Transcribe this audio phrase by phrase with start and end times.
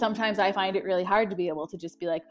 [0.00, 2.24] sometimes I find it really hard to be able to just be like,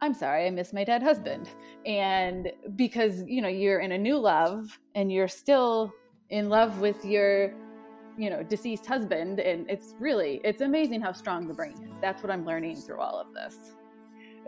[0.00, 1.48] I'm sorry, I miss my dead husband.
[1.86, 5.92] And because, you know, you're in a new love and you're still
[6.30, 7.54] in love with your,
[8.18, 9.38] you know, deceased husband.
[9.38, 11.96] And it's really, it's amazing how strong the brain is.
[12.00, 13.56] That's what I'm learning through all of this.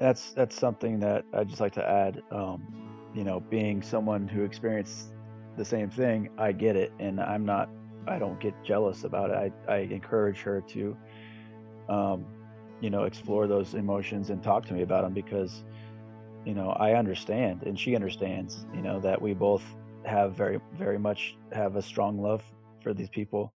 [0.00, 2.20] That's, that's something that I'd just like to add.
[2.32, 2.66] Um,
[3.14, 5.12] you know, being someone who experienced
[5.56, 6.90] the same thing, I get it.
[6.98, 7.68] And I'm not,
[8.08, 9.52] I don't get jealous about it.
[9.68, 10.96] I, I encourage her to,
[11.88, 12.26] um,
[12.84, 15.64] you know explore those emotions and talk to me about them because
[16.44, 19.64] you know i understand and she understands you know that we both
[20.04, 22.42] have very very much have a strong love
[22.82, 23.54] for these people.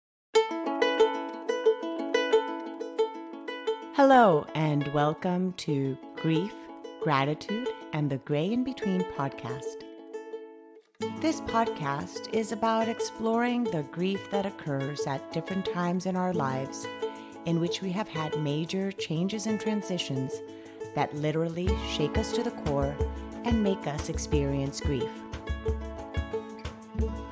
[3.94, 6.52] Hello and welcome to grief
[7.00, 9.82] gratitude and the gray in between podcast.
[11.20, 16.86] This podcast is about exploring the grief that occurs at different times in our lives
[17.46, 20.40] in which we have had major changes and transitions
[20.94, 22.96] that literally shake us to the core
[23.44, 25.10] and make us experience grief.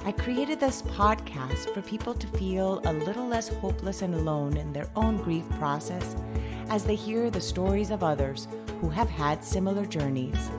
[0.04, 4.72] I created this podcast for people to feel a little less hopeless and alone in
[4.72, 6.16] their own grief process
[6.68, 8.48] as they hear the stories of others
[8.80, 10.50] who have had similar journeys.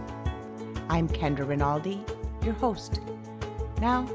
[0.88, 2.04] I'm Kendra Rinaldi,
[2.44, 3.02] your host.
[3.82, 4.08] Now,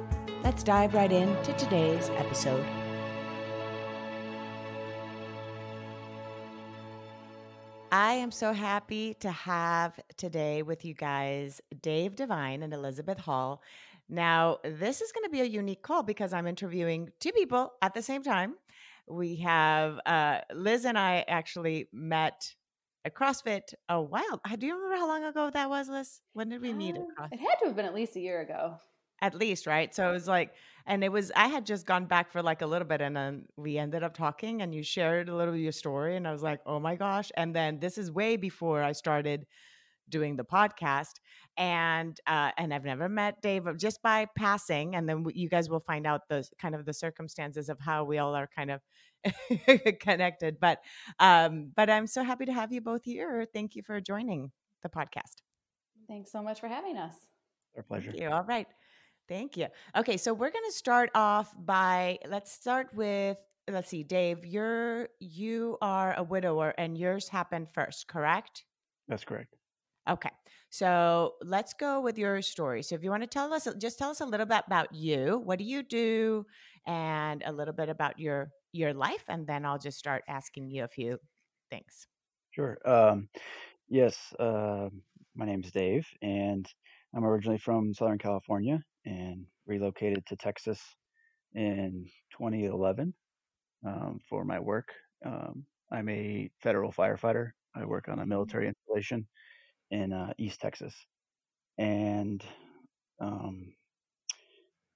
[0.42, 2.64] let's dive right into today's episode.
[7.90, 13.62] I am so happy to have today with you guys Dave Devine and Elizabeth Hall.
[14.10, 17.94] Now, this is going to be a unique call because I'm interviewing two people at
[17.94, 18.56] the same time.
[19.06, 22.54] We have uh, Liz and I actually met
[23.06, 24.40] at CrossFit a while.
[24.58, 26.20] Do you remember how long ago that was, Liz?
[26.34, 27.32] When did we meet at CrossFit?
[27.32, 28.78] It had to have been at least a year ago
[29.20, 30.52] at least right so it was like
[30.88, 33.44] and it was i had just gone back for like a little bit and then
[33.56, 36.32] we ended up talking and you shared a little bit of your story and i
[36.32, 39.46] was like oh my gosh and then this is way before i started
[40.08, 41.20] doing the podcast
[41.58, 45.80] and uh, and i've never met dave just by passing and then you guys will
[45.80, 48.80] find out the kind of the circumstances of how we all are kind of
[50.00, 50.78] connected but
[51.20, 53.46] um but i'm so happy to have you both here.
[53.52, 54.52] Thank you for joining
[54.82, 55.42] the podcast.
[56.08, 57.14] Thanks so much for having us.
[57.76, 58.12] Our pleasure.
[58.12, 58.30] Thank you.
[58.30, 58.68] all right
[59.28, 59.66] Thank you.
[59.94, 63.36] Okay, so we're going to start off by let's start with
[63.70, 68.64] let's see, Dave, you're you are a widower and yours happened first, correct?
[69.06, 69.54] That's correct.
[70.08, 70.30] Okay.
[70.70, 72.82] So, let's go with your story.
[72.82, 75.42] So, if you want to tell us just tell us a little bit about you,
[75.44, 76.46] what do you do
[76.86, 80.84] and a little bit about your your life and then I'll just start asking you
[80.84, 81.18] a few
[81.70, 82.06] things.
[82.52, 82.78] Sure.
[82.86, 83.28] Um
[83.88, 84.88] yes, uh,
[85.34, 86.66] my name's Dave and
[87.14, 90.80] I'm originally from Southern California and relocated to Texas
[91.54, 93.14] in 2011
[93.86, 94.88] um, for my work.
[95.24, 97.50] Um, I'm a federal firefighter.
[97.74, 99.26] I work on a military installation
[99.90, 100.94] in uh, East Texas.
[101.78, 102.42] And
[103.20, 103.72] um,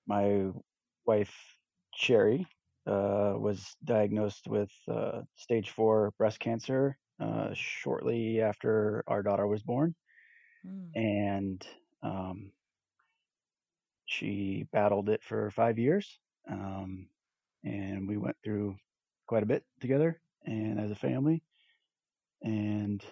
[0.06, 0.48] my
[1.06, 1.34] wife,
[1.94, 2.46] Shari,
[2.86, 9.62] uh, was diagnosed with uh, stage four breast cancer uh, shortly after our daughter was
[9.62, 9.94] born.
[10.66, 10.90] Mm.
[10.96, 11.66] And
[12.02, 12.50] um,
[14.12, 16.18] she battled it for five years,
[16.50, 17.06] um,
[17.64, 18.76] and we went through
[19.26, 21.42] quite a bit together and as a family.
[22.42, 23.02] And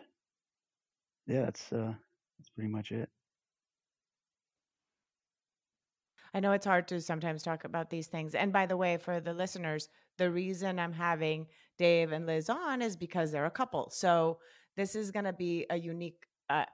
[1.27, 1.95] yeah, that's uh,
[2.39, 3.09] that's pretty much it.
[6.35, 8.35] I know it's hard to sometimes talk about these things.
[8.35, 11.47] And by the way, for the listeners, the reason I'm having
[11.79, 13.91] Dave and Liz on is because they're a couple.
[13.91, 14.39] So
[14.77, 16.67] this is going to be a unique uh,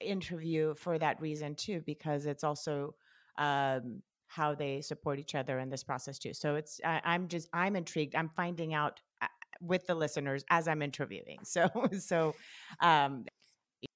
[0.00, 2.94] interview for that reason too, because it's also
[3.38, 6.34] um, how they support each other in this process too.
[6.34, 8.14] So it's I, I'm just I'm intrigued.
[8.14, 9.26] I'm finding out uh,
[9.60, 11.38] with the listeners as I'm interviewing.
[11.44, 12.34] So so
[12.80, 13.24] um,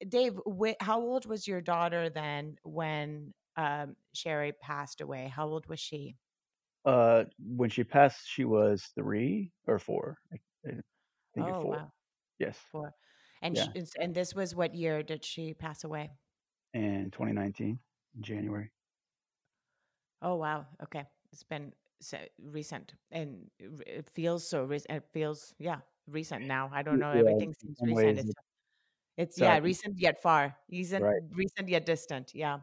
[0.09, 5.31] Dave, wh- how old was your daughter then when um, Shari passed away?
[5.35, 6.17] How old was she?
[6.85, 10.19] Uh, when she passed, she was three or four.
[10.33, 10.37] I,
[10.67, 10.71] I
[11.35, 11.77] think oh, four.
[11.77, 11.93] Wow.
[12.39, 12.59] Yes.
[12.73, 12.95] Four.
[13.43, 13.67] And yeah.
[13.75, 16.11] she, and this was what year did she pass away?
[16.75, 17.79] In 2019,
[18.21, 18.71] January.
[20.23, 20.67] Oh wow.
[20.83, 24.65] Okay, it's been so recent, and it feels so.
[24.65, 24.91] recent.
[24.91, 25.79] it feels yeah
[26.09, 26.71] recent now.
[26.73, 27.13] I don't know.
[27.13, 28.19] Yeah, Everything seems recent.
[28.19, 28.35] It's,
[29.19, 30.57] it's yeah recent yet far.
[30.71, 31.21] Recent, right.
[31.35, 32.33] recent yet distant.
[32.35, 32.59] Yeah.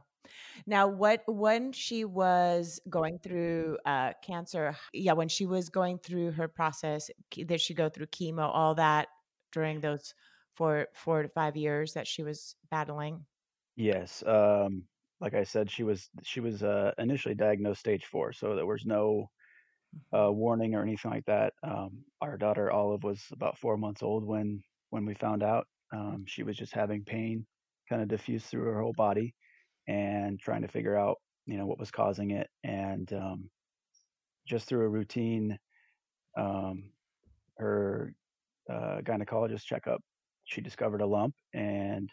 [0.66, 4.76] Now, what when she was going through uh, cancer?
[4.94, 8.50] Yeah, when she was going through her process, did she go through chemo?
[8.54, 9.08] All that
[9.52, 10.14] during those
[10.56, 13.26] four four to five years that she was battling.
[13.76, 14.24] Yes.
[14.26, 14.84] Um,
[15.22, 18.86] like I said, she was she was uh, initially diagnosed stage four, so there was
[18.86, 19.30] no
[19.96, 20.18] mm-hmm.
[20.18, 21.54] uh, warning or anything like that.
[21.64, 25.68] Um, our daughter Olive was about four months old when when we found out.
[25.92, 27.46] Um, she was just having pain
[27.90, 29.34] kind of diffuse through her whole body
[29.88, 31.18] and trying to figure out,
[31.48, 32.48] you know, what was causing it.
[32.64, 33.50] And um,
[34.48, 35.58] just through a routine,
[36.38, 36.84] um,
[37.58, 38.14] her
[38.72, 40.02] uh, gynecologist checkup,
[40.46, 41.34] she discovered a lump.
[41.56, 42.10] And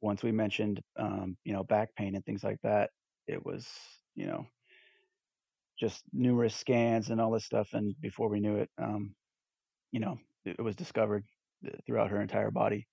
[0.00, 2.90] once we mentioned, um, you know, back pain and things like that,
[3.26, 3.66] it was,
[4.14, 4.46] you know,
[5.78, 7.68] just numerous scans and all this stuff.
[7.72, 9.14] And before we knew it, um,
[9.92, 11.24] you know, it, it was discovered
[11.66, 12.86] uh, throughout her entire body.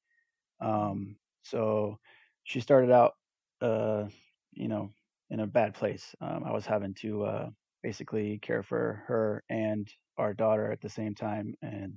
[0.62, 1.98] Um, so
[2.44, 3.14] she started out,
[3.62, 4.06] uh,
[4.54, 4.92] you know,
[5.30, 6.16] in a bad place.
[6.22, 7.50] Um, I was having to uh,
[7.84, 9.88] basically care for her and
[10.18, 11.94] our daughter at the same time, and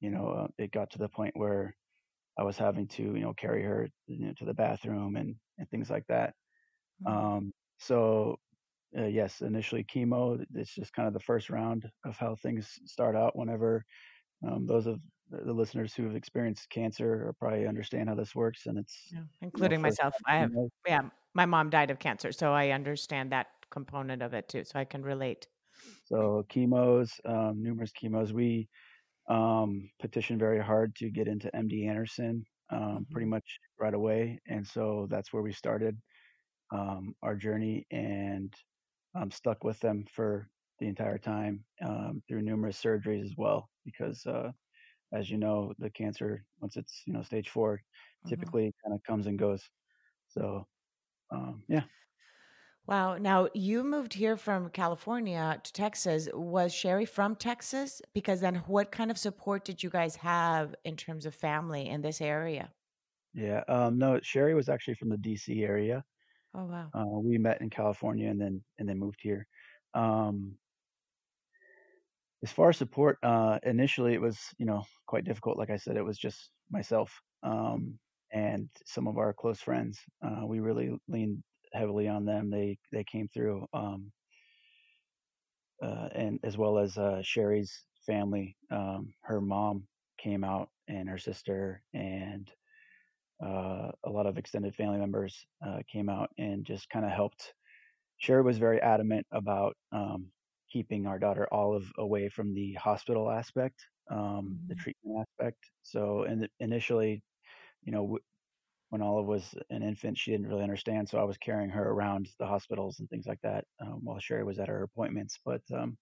[0.00, 1.74] you know, uh, it got to the point where
[2.38, 5.68] I was having to, you know, carry her you know, to the bathroom and and
[5.70, 6.34] things like that.
[7.06, 7.12] Mm.
[7.12, 8.36] Um, so
[8.96, 10.44] uh, yes, initially chemo.
[10.54, 13.36] It's just kind of the first round of how things start out.
[13.36, 13.84] Whenever
[14.46, 15.00] um, those of
[15.30, 19.24] the listeners who have experienced cancer probably understand how this works, and it's Yeah, you
[19.24, 20.14] know including myself.
[20.26, 20.68] I have, chemo.
[20.86, 21.02] yeah,
[21.34, 24.64] my mom died of cancer, so I understand that component of it too.
[24.64, 25.46] So I can relate.
[26.04, 28.32] So chemos, um, numerous chemos.
[28.32, 28.68] We
[29.28, 34.40] um, petitioned very hard to get into MD Anderson um, pretty hmm much right away,
[34.46, 35.98] and so that's where we started
[36.72, 38.52] um, our journey, and
[39.14, 40.48] um, stuck with them for
[40.78, 43.70] the entire time um, through numerous surgeries as well.
[43.84, 44.52] Because uh,
[45.12, 47.80] as you know, the cancer once it's you know stage four,
[48.24, 49.70] hmm typically kind of comes and goes.
[50.28, 50.66] So
[51.32, 51.84] um, yeah,
[52.86, 53.16] Wow.
[53.16, 56.28] Now you moved here from California to Texas.
[56.32, 58.02] Was Shari from Texas?
[58.12, 62.02] Because then what kind of support did you guys have in terms of family in
[62.02, 62.72] this area?
[63.34, 63.62] yeah.
[63.68, 66.04] Um, no, Shari was actually from the DC area.
[66.54, 66.90] Oh, wow.
[66.92, 69.46] Uh, we met in California and then and then moved here.
[69.94, 70.56] Um,
[72.42, 75.58] as far as support, uh, initially it was you know quite difficult.
[75.58, 77.98] Like I said, it was just myself um,
[78.32, 79.98] and some of our close friends.
[80.24, 81.42] Uh, we really leaned
[81.74, 82.50] heavily on them.
[82.50, 84.12] They they came through, um,
[85.82, 87.72] uh, and as well as uh, Shari's
[88.06, 88.56] family.
[88.70, 89.86] Um, her mom
[90.18, 92.50] came out, and her sister, and
[93.44, 97.54] uh, a lot of extended family members uh, came out and just kind of helped
[98.18, 100.30] Shari was very adamant about um,
[100.70, 105.58] keeping our daughter Olive away from the hospital aspect, um, the hmm treatment aspect.
[105.82, 107.22] So, in initially,
[107.82, 108.18] you know,
[108.92, 111.08] when Olive was an infant, she didn't really understand.
[111.08, 114.44] So I was carrying her around the hospitals and things like that um, while Shari
[114.44, 115.40] was at her appointments.
[115.44, 115.98] But um,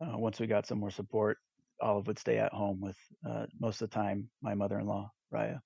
[0.00, 1.38] uh, once we got some more support,
[1.80, 2.96] Olive would stay at home with
[3.28, 5.60] uh, most of the time my mother-in-law, Raya.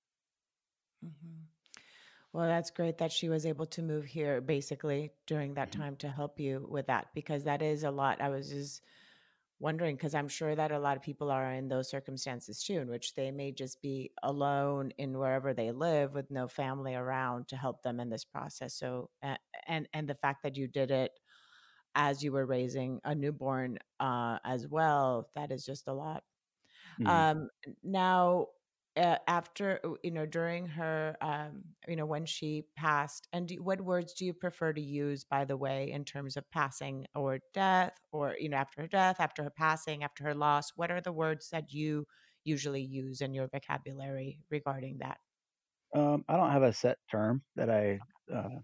[1.03, 1.45] hmm
[2.33, 5.73] Well, that's great that she was able to move here basically during that Mhm.
[5.73, 8.21] time to help you with that because that is a lot.
[8.21, 8.83] I was just
[9.59, 12.89] wondering because I'm sure that a lot of people are in those circumstances too, in
[12.89, 17.57] which they may just be alone in wherever they live with no family around to
[17.57, 18.75] help them in this process.
[18.75, 19.11] So,
[19.67, 21.13] and and the fact that you did it
[21.95, 26.25] as you were raising a newborn uh, as well, that is just a lot.
[26.99, 27.27] Mhm.
[27.29, 27.49] Um,
[27.83, 28.49] now,
[28.97, 33.81] uh, after you know, during her, um, you know, when she passed, and do, what
[33.83, 37.99] words do you prefer to use, by the way, in terms of passing or death,
[38.13, 40.71] or you know, after her death, after her passing, after her loss?
[40.77, 42.07] What are the words that you
[42.45, 45.19] usually use in your vocabulary regarding that?
[45.95, 48.61] Um, I don't have a set term that I uh,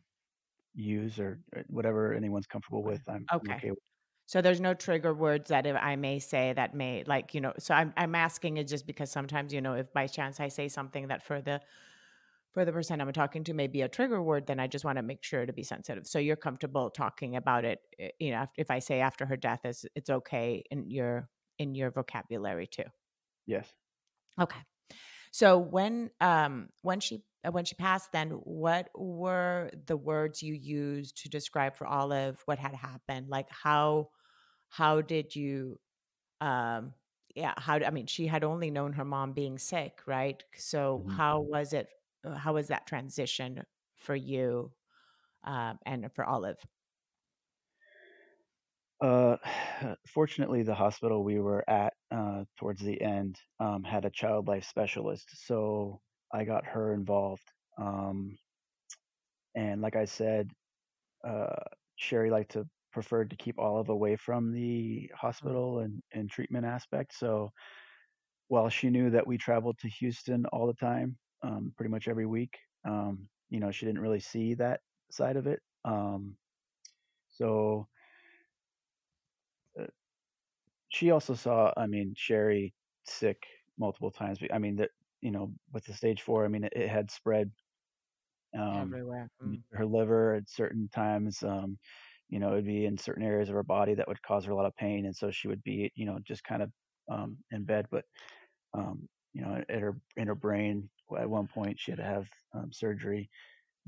[0.75, 3.03] use or uh, whatever anyone's comfortable with.
[3.09, 3.53] I'm, I'm Okay.
[3.53, 3.81] okay with.
[4.27, 7.53] So there's no trigger words that if I may say that may like, you know,
[7.59, 10.69] so I'm I'm asking it just because sometimes, you know, if by chance I say
[10.69, 11.61] something that for the
[12.53, 14.97] for the person I'm talking to may be a trigger word, then I just want
[14.97, 16.07] to make sure to be sensitive.
[16.07, 19.37] So you're comfortable talking about it, eh, you know, if, if I say after her
[19.37, 22.85] death is it's okay in your in your vocabulary too.
[23.47, 23.73] Yes.
[24.41, 24.61] Okay.
[25.33, 31.17] So when um when she when she passed, then what were the words you used
[31.19, 33.29] to describe for Olive what had happened?
[33.29, 34.11] Like how
[34.69, 35.81] how did you
[36.41, 36.95] um
[37.37, 40.43] yeah how i mean she had only known her mom being sick, right?
[40.57, 41.17] So Mhm.
[41.17, 41.89] how was it?
[42.25, 43.65] uh, How was that transition
[43.97, 44.75] for you
[45.45, 46.59] um, and for Olive?
[49.01, 49.37] Uh,
[50.07, 54.65] fortunately, the hospital we were at uh, towards the end um, had a child life
[54.65, 56.01] specialist, so
[56.33, 57.45] I got her involved.
[57.79, 58.39] Um,
[59.55, 60.51] and like I said,
[61.27, 61.57] uh,
[61.97, 66.67] Shari liked to preferred to keep Olive away from the Mm, hospital and, and treatment
[66.67, 67.15] aspect.
[67.15, 67.53] So
[68.49, 72.27] while she knew that we traveled to Houston all the time, um, pretty much every
[72.27, 75.61] week, um, you know, she didn't really see that side of it.
[75.85, 76.37] Um,
[77.31, 77.89] so
[79.81, 79.87] uh,
[80.91, 82.75] she also saw, I mean, Shari
[83.05, 83.43] sick
[83.79, 84.39] multiple times.
[84.53, 84.91] I mean, that
[85.23, 87.51] you know, with the stage four, I mean, it, it had spread
[88.59, 89.31] um, everywhere.
[89.43, 89.63] Mm.
[89.73, 91.43] her liver at certain times.
[91.43, 91.79] Um,
[92.29, 94.57] you know, it'd be in certain areas of her body that would cause her a
[94.57, 96.71] lot of pain, and so she would be, you know, just kind of
[97.11, 97.87] um, in bed.
[97.91, 98.05] But
[98.75, 102.29] um, you know, at her in her brain, at one point, she had to have
[102.55, 103.31] um, surgery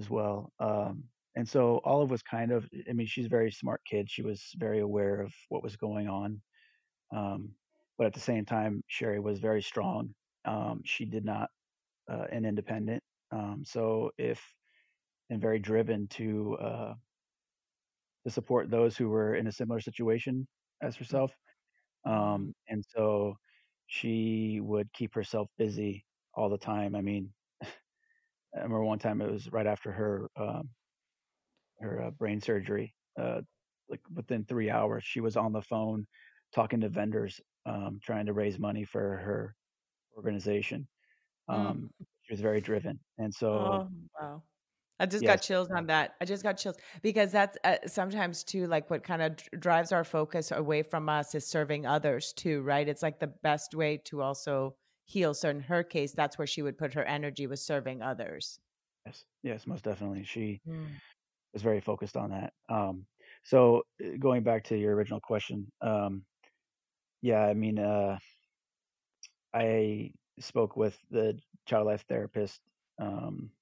[0.01, 0.53] as well.
[0.59, 1.05] Um,
[1.37, 4.11] and so Olive was kind of, I mean, she's a very smart kid.
[4.11, 6.41] She was very aware of what was going on.
[7.15, 7.51] Um,
[7.99, 10.15] but at the same time, Shari was very strong.
[10.45, 11.51] Um, she did not,
[12.11, 13.03] uh, and independent.
[13.33, 14.43] Um, so if,
[15.31, 16.95] and very driven to, uh,
[18.25, 20.47] to support those who were in a similar situation
[20.83, 21.33] as herself.
[22.07, 23.37] Um, and so
[23.87, 26.95] she would keep herself busy all the time.
[26.97, 27.31] I mean,
[27.63, 27.67] I
[28.57, 30.71] remember one time it was right after her um,
[31.81, 32.95] her uh, brain surgery.
[33.21, 33.41] Uh,
[33.89, 36.07] like within three hours, she was on the phone
[36.55, 39.55] talking to vendors, um, trying to raise money for her
[40.17, 40.89] organization.
[41.53, 41.79] Mm.
[41.79, 41.91] Um,
[42.23, 43.89] She was very driven, and so Oh,
[44.21, 44.43] wow.
[45.01, 46.15] I just got chills on that.
[46.21, 50.05] I just got chills because that's uh, sometimes too like what kind of drives our
[50.05, 52.89] focus away from us is serving others too, right?
[52.89, 55.35] It's like the best way to also heal.
[55.35, 58.61] So in her case, that's where she would put her energy was serving others.
[59.07, 60.25] yes, yes, most definitely.
[60.25, 61.01] She Mm.
[61.55, 62.55] was very focused on that.
[62.69, 63.07] Um,
[63.45, 66.27] so uh, going back to your original question, um,
[67.23, 68.19] yeah, I mean, uh,
[69.55, 72.61] I spoke with the child life therapist,
[73.01, 73.53] um,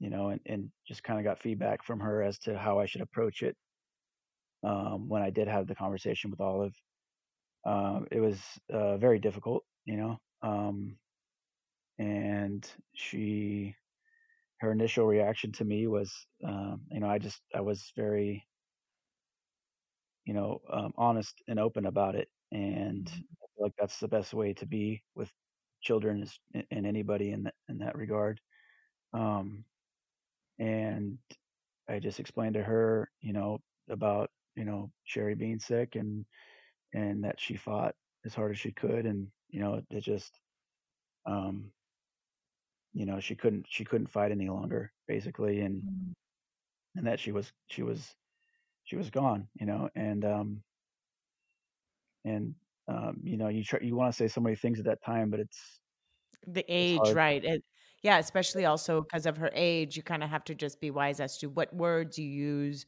[0.00, 2.86] you know, and, and just kind of got feedback from her as to how I
[2.86, 3.56] should approach it.
[4.62, 6.74] Um, when I did have the conversation with Olive,
[7.66, 10.98] um, it was uh, very difficult, you know, um,
[11.98, 13.76] and she,
[14.60, 18.48] her initial reaction to me was, um, you know, I just, I was very,
[20.24, 23.24] you know, um, honest and open about it, and Mhm.
[23.40, 25.32] Feel like that's the best way to be with
[25.82, 26.38] children is,
[26.72, 28.40] and anybody in that in that regard.
[29.14, 29.64] Um,
[30.58, 31.18] and
[31.88, 36.26] I just explained to her, you know, about you know Shari being sick and
[36.94, 40.40] and that she fought as hard as she could, and you know it just
[41.26, 41.72] um,
[42.94, 46.14] you know she couldn't she couldn't fight any longer basically, and Mm.
[46.96, 48.16] and that she was she was
[48.84, 50.64] she was gone, you know, and um
[52.24, 52.54] and
[52.88, 55.30] um you know you try you want to say so many things at that time,
[55.30, 55.80] but it's
[56.46, 57.14] The age, hard.
[57.14, 57.44] right?
[57.44, 57.64] It,
[58.02, 61.20] yeah, especially also because of her age, you kind of have to just be wise
[61.20, 62.86] as to what words you use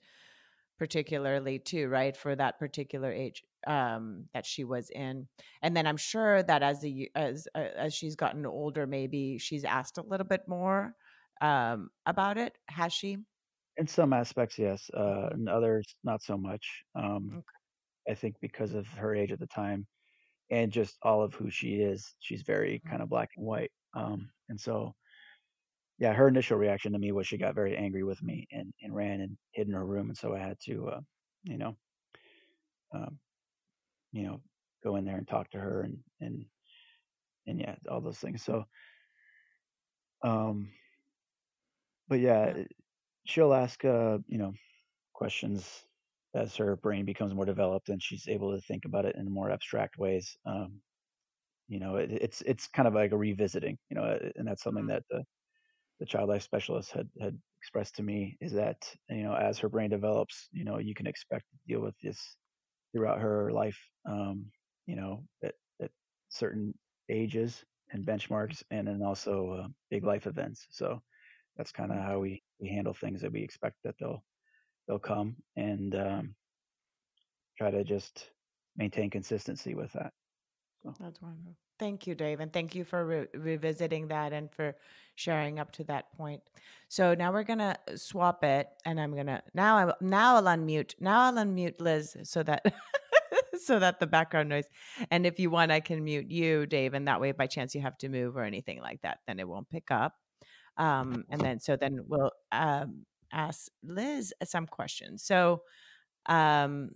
[0.78, 5.28] particularly too right for that particular age um that she was in
[5.62, 9.64] and then i'm sure that as the as uh, as she's gotten older maybe she's
[9.64, 10.96] asked a little bit more
[11.42, 13.18] um about it has she
[13.76, 14.88] In some aspects, yes.
[14.90, 16.82] Uh, in others, not so much.
[16.94, 17.53] Um, Okay.
[18.08, 19.86] I think because of her age at the time
[20.50, 23.70] and just all of who she is, she's very kind of black and white.
[23.94, 24.94] Um, and so,
[25.98, 28.94] yeah, her initial reaction to me was she got very angry with me and, and
[28.94, 30.08] ran and hid in her room.
[30.08, 31.00] And so I had to, uh,
[31.44, 31.76] you know,
[32.94, 33.18] um,
[34.12, 34.40] you know,
[34.82, 36.44] go in there and talk to her and, and,
[37.46, 38.42] and yeah, all those things.
[38.42, 38.64] So,
[40.22, 40.70] um,
[42.08, 42.64] but yeah, yeah
[43.24, 44.52] she'll ask, uh, you know,
[45.14, 45.84] questions
[46.34, 49.50] as her brain becomes more developed and she's able to think about it in more
[49.50, 50.36] abstract ways.
[50.46, 50.82] Um,
[51.68, 54.62] you know, it, it's it's kind of like a revisiting, you know, uh, and that's
[54.62, 55.24] something that the
[56.00, 59.68] the child life specialist had had expressed to me is that you know as her
[59.68, 62.36] brain develops, you know, you can expect to deal with this
[62.92, 63.78] throughout her life.
[64.08, 64.50] Um,
[64.86, 65.90] you know, at, at
[66.30, 66.74] certain
[67.10, 70.66] ages and benchmarks, and then also uh, big life events.
[70.70, 71.02] So
[71.56, 74.24] that's kind of Mm, how we we handle things that we expect that they'll
[74.86, 76.34] they'll come and um,
[77.56, 78.30] try to just
[78.76, 80.12] maintain consistency with that.
[80.82, 80.94] So.
[81.00, 81.56] That's wonderful.
[81.78, 84.76] Thank you dave and thank you for re- revisiting that and for
[85.16, 86.40] sharing up to that point.
[86.88, 91.22] So now we're gonna swap it and i'm gonna now i now i'll unmute now
[91.22, 92.64] i'll unmute liz so that
[93.60, 94.68] so that the background noise
[95.10, 97.74] and if you want i can mute you dave and that way if by chance
[97.74, 100.14] you have to move or anything like that then it won't pick up.
[100.76, 105.62] Um and then so then we'll um ask liz some questions so
[106.26, 106.90] um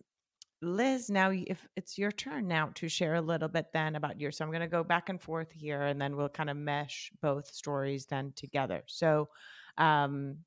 [0.60, 4.32] liz now if it's your turn now to share a little bit then about your
[4.32, 7.12] so i'm going to go back and forth here and then we'll kind of mesh
[7.20, 9.28] both stories then together so
[9.76, 10.38] um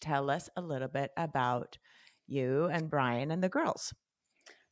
[0.00, 1.78] tell us a little bit about
[2.26, 3.94] you and bryan and the girls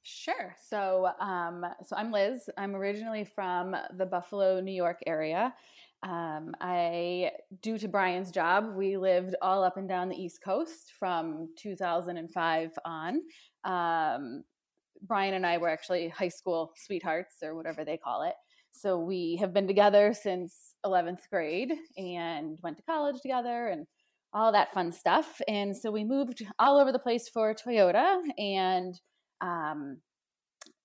[0.04, 0.54] Sure.
[0.68, 2.50] So, um, so I'm Liz.
[2.58, 5.54] I'm originally from the Buffalo, New York area.
[6.02, 7.30] Um, I,
[7.62, 12.70] due to Bryan's job, we lived all up and down the East Coast from 2005
[12.84, 13.20] on.
[13.64, 14.42] Um,
[15.02, 18.34] Bryan and I were actually high school sweethearts or whatever they call it.
[18.72, 23.86] So we have been together since 11th grade and went to college together and
[24.32, 25.40] all that fun stuff.
[25.46, 28.18] And so we moved all over the place for Toyota.
[28.38, 28.98] And
[29.40, 29.98] um,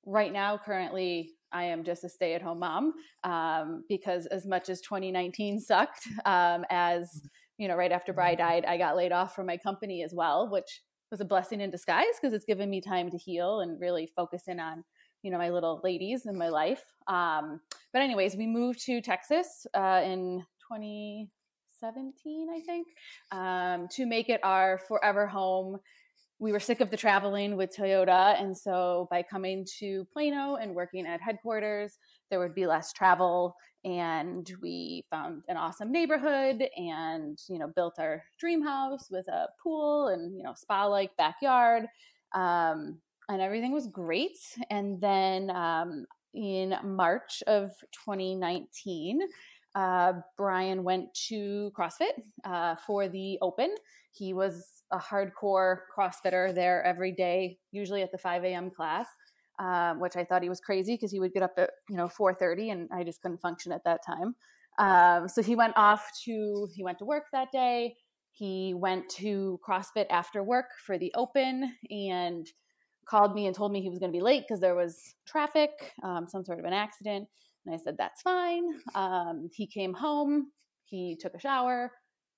[0.05, 4.69] right now, currently, I am just a stay at home mom um, because as much
[4.69, 7.29] as 2019 sucked, um, as mm.
[7.57, 8.47] you know, right after Bry mm-hmm.
[8.47, 11.71] died, I got laid off from my company as well, which was a blessing in
[11.71, 14.83] disguise because it's given me time to heal and really focus in on
[15.23, 16.83] you know my little ladies in my life.
[17.07, 17.61] Um,
[17.93, 22.87] but anyways, we moved to Texas uh, in 2017, I think,
[23.31, 25.77] um, to make it our forever home
[26.39, 28.39] we were sick of the traveling with Toyota.
[28.39, 31.97] And so by coming to Plano and working at headquarters,
[32.29, 33.55] there would be less travel.
[33.83, 39.47] And we found an awesome neighborhood and, you know, built our dream house with a
[39.61, 41.85] pool and, you know, spa like backyard.
[42.33, 44.37] Um, and everything was great.
[44.69, 47.71] And then um, in March of
[48.05, 49.21] 2019,
[49.75, 53.73] uh, Bryan went to CrossFit uh, for the Open.
[54.11, 58.71] He was a hardcore CrossFitter there every day, usually at the 5 a.m.
[58.71, 59.07] class,
[59.59, 62.07] um, which I thought he was crazy because he would get up at you know
[62.07, 64.35] 4:30, and I just couldn't function at that time.
[64.79, 67.95] Um, so he went off to he went to work that day.
[68.31, 72.45] He went to CrossFit after work for the Open and
[73.09, 75.93] called me and told me he was going to be late because there was traffic,
[76.03, 77.27] um, some sort of an accident.
[77.65, 78.63] And I said, that's fine.
[78.95, 80.51] Um, he came home,
[80.85, 81.91] he took a shower,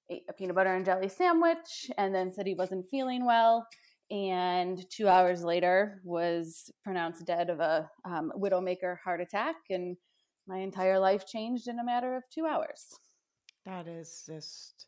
[0.09, 3.67] ate a peanut butter and jelly sandwich and then said he wasn't feeling well.
[4.11, 9.55] And two hours later was pronounced dead of a um, widowmaker heart attack.
[9.69, 9.97] And
[10.47, 12.87] my entire life changed in a matter of two hours.
[13.65, 14.87] That is just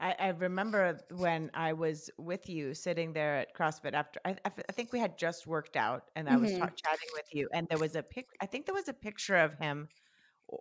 [0.00, 4.72] I, I remember when I was with you sitting there at CrossFit after I, I
[4.72, 6.60] think we had just worked out and I was mm-hmm.
[6.60, 7.48] ta- chatting with you.
[7.52, 9.88] And there was a pic I think there was a picture of him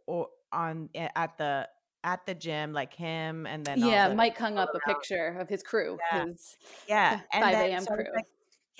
[0.08, 1.68] or on at the
[2.04, 5.50] at the gym, like him, and then yeah, the Mike hung up a picture of
[5.50, 6.58] his crew, yeah, his
[6.88, 7.84] yeah, five a.m.
[7.84, 8.06] So crew.
[8.14, 8.26] Like,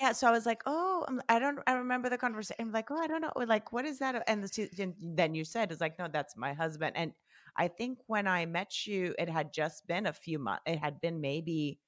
[0.00, 2.56] yeah, so I was like, oh, I'm, I don't, I remember the conversation.
[2.58, 4.22] I'm like, oh, I don't know, like, what is that?
[4.26, 6.96] And, the, and then you said, it's like, no, that's my husband.
[6.96, 7.12] And
[7.56, 10.62] I think when I met you, it had just been a few months.
[10.66, 11.80] It had been maybe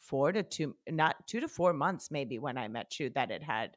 [0.00, 3.42] four to two, not two to four months, maybe when I met you, that it
[3.42, 3.76] had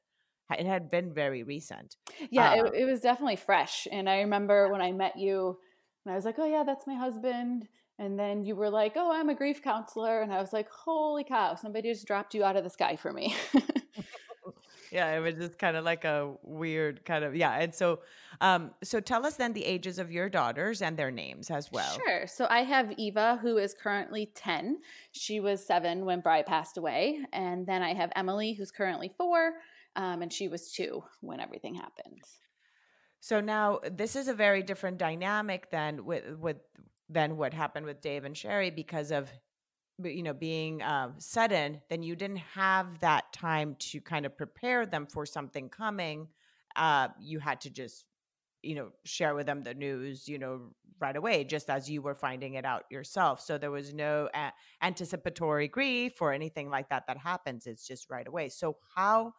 [0.57, 1.95] it had been very recent.
[2.29, 3.87] Yeah, it, um it was definitely fresh.
[3.91, 5.59] And I remember when I met you
[6.05, 7.67] and I was like, oh, yeah, that's my husband.
[7.99, 10.21] And then you were like, oh, I'm a grief counselor.
[10.21, 13.13] And I was like, holy cow, somebody just dropped you out of the sky for
[13.13, 13.35] me.
[14.91, 17.59] yeah, it was just kind of like a weird kind of, yeah.
[17.59, 17.99] And so,
[18.41, 21.97] um, so tell us then the ages of your daughters and their names as well.
[22.05, 22.27] Sure.
[22.27, 24.79] So I have Eva, who is currently 10.
[25.11, 27.19] She was seven when Bry passed away.
[27.31, 29.53] And then I have Emily, who's currently four.
[29.95, 32.23] Um, and she was two when everything happened.
[33.23, 36.57] So now this is a very different dynamic than with with
[37.07, 39.31] than what happened with Dave and Shari because of
[40.03, 41.79] you know being um, sudden.
[41.89, 46.27] Then you didn't have that time to kind of prepare them for something coming.
[46.75, 48.07] Uh, you had to just
[48.61, 50.59] you know share with them the news you know
[50.99, 54.53] right away just as you were finding it out yourself so there was no a-
[54.81, 59.33] anticipatory grief or anything like that that happens it's just right away so how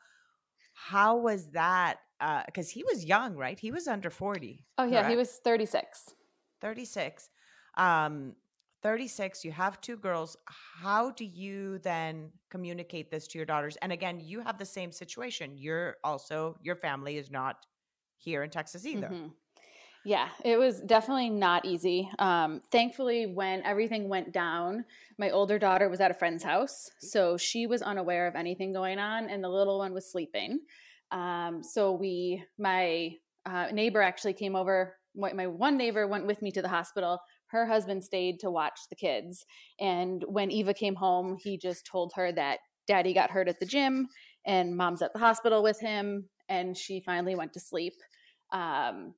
[0.74, 1.98] how was that?
[2.46, 3.58] Because uh, he was young, right?
[3.58, 4.64] He was under 40.
[4.78, 4.90] Oh, yeah.
[4.90, 5.10] Correct?
[5.10, 6.14] He was 36.
[6.60, 7.30] 36.
[7.76, 8.34] Um,
[8.82, 10.36] 36, you have two girls.
[10.46, 13.78] How do you then communicate this to your daughters?
[13.80, 15.56] And again, you have the same situation.
[15.56, 17.56] You're also, your family is not
[18.18, 19.08] here in Texas either.
[19.08, 19.28] Mm-hmm.
[20.06, 22.10] Yeah, it was definitely not easy.
[22.18, 24.84] Um, thankfully, when everything went down,
[25.18, 26.90] my older daughter was at a friend's house.
[27.00, 30.60] So she was unaware of anything going on, and the little one was sleeping.
[31.10, 33.12] Um, so we, my
[33.46, 34.96] uh, neighbor actually came over.
[35.14, 37.20] My one neighbor went with me to the hospital.
[37.46, 39.46] Her husband stayed to watch the kids.
[39.78, 43.66] And when Eva came home, he just told her that daddy got hurt at the
[43.66, 44.08] gym
[44.44, 46.28] and mom's at the hospital with him.
[46.48, 47.94] And she finally went to sleep.
[48.52, 49.14] Um,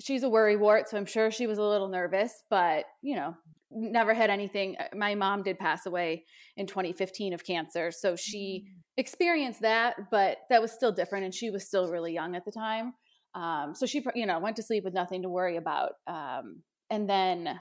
[0.00, 3.34] she's a worry wart, so I'm sure she was a little nervous, but you know,
[3.70, 4.76] never had anything.
[4.78, 6.24] Uh, my mom did pass away
[6.56, 8.82] in 2015 of cancer, so she mm.
[8.96, 12.52] experienced that, but that was still different, and she was still really young at the
[12.52, 12.94] time.
[13.34, 15.92] Um, so she, you know, went to sleep with nothing to worry about.
[16.06, 17.60] Um, and then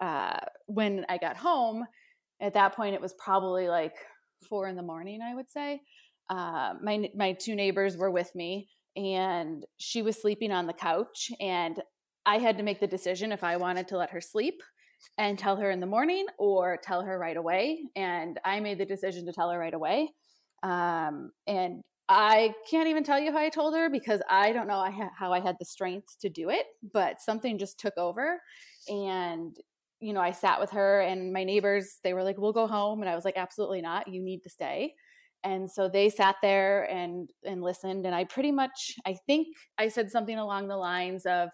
[0.00, 1.84] uh, when I got home,
[2.40, 3.94] at that point, it was probably like
[4.48, 5.80] four in the morning, I would say.
[6.28, 11.30] Uh, my my two neighbors were with me and she was sleeping on the couch
[11.40, 11.82] and
[12.26, 14.62] I had to make the decision if I wanted to let her sleep
[15.18, 17.82] and tell her in the morning or tell her right away.
[17.94, 20.08] And I made the decision to tell her right away.
[20.62, 24.84] Um, and I can't even tell you how I told her because I don't know
[25.16, 28.40] how I had the strength to do it, but something just took over.
[28.88, 29.56] And,
[30.00, 33.00] you know, I sat with her and my neighbors, they were like, we'll go home.
[33.00, 34.08] And I was like, absolutely not.
[34.08, 34.94] You need to stay.
[35.44, 38.06] And so they sat there and and listened.
[38.06, 41.50] And I pretty much, I think I said something along the lines of,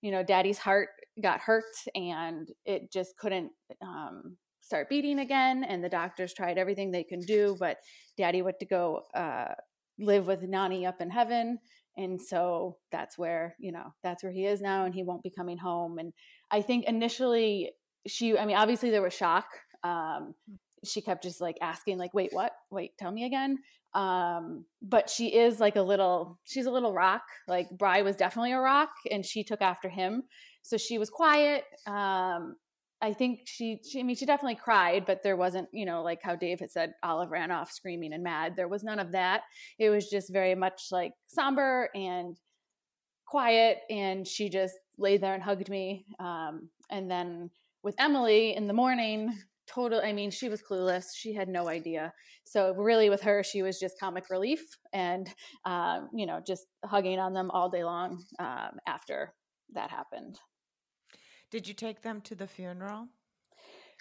[0.00, 0.88] you know, daddy's heart
[1.22, 3.50] got hurt and it just couldn't
[3.82, 5.64] um, start beating again.
[5.64, 7.78] And the doctors tried everything they can do, but
[8.16, 9.54] daddy went to go uh,
[9.98, 11.58] live with Nani up in heaven.
[11.96, 15.30] And so that's where, you know, that's where he is now and he won't be
[15.30, 15.98] coming home.
[15.98, 16.12] And
[16.50, 17.72] I think initially
[18.06, 19.46] she, I mean, obviously there was shock.
[19.84, 20.34] Um,
[20.84, 22.52] she kept just like asking like, wait, what?
[22.70, 23.58] Wait, tell me again.
[23.94, 27.22] Um, but she is like a little, she's a little rock.
[27.46, 30.22] Like Bry was definitely a rock and she took after him.
[30.62, 31.64] So she was quiet.
[31.86, 32.56] Um,
[33.02, 36.22] I think she, she, I mean, she definitely cried, but there wasn't, you know, like
[36.22, 38.54] how Dave had said, Olive ran off screaming and mad.
[38.56, 39.42] There was none of that.
[39.78, 42.36] It was just very much like somber and
[43.26, 43.78] quiet.
[43.90, 46.06] And she just laid there and hugged me.
[46.20, 47.50] Um, and then
[47.82, 49.32] with Emily in the morning,
[49.66, 51.06] total, I mean, she was clueless.
[51.14, 52.12] She had no idea.
[52.44, 55.28] So really with her, she was just comic relief and,
[55.64, 59.34] um, you know, just hugging on them all day long um, after
[59.74, 60.38] that happened.
[61.50, 63.08] Did you take them to the funeral?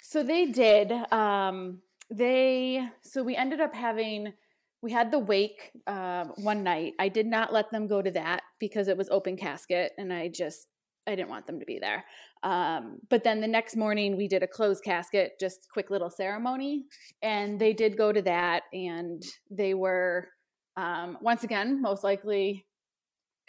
[0.02, 0.92] So they did.
[1.12, 4.34] Um, they so we ended up having
[4.82, 6.94] we had the wake uh, one night.
[7.00, 10.28] I did not let them go to that because it was open casket, and I
[10.28, 10.68] just
[11.08, 12.06] I didn't want them to be there.
[12.44, 16.86] Um, but then the next morning we did a closed casket, just quick little ceremony,
[17.22, 20.28] and they did go to that, and they were
[20.78, 22.66] um, once again most likely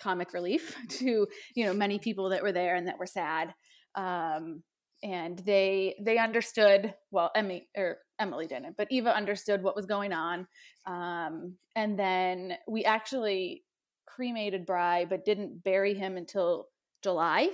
[0.01, 3.55] comic relief to you know many people that were there and that were sad
[3.95, 4.63] um,
[5.03, 10.13] and they they understood well emmy or emily didn't but eva understood what was going
[10.13, 10.47] on
[10.87, 13.63] um, and then we actually
[14.07, 16.67] cremated bry but didn't bury him until
[17.03, 17.49] july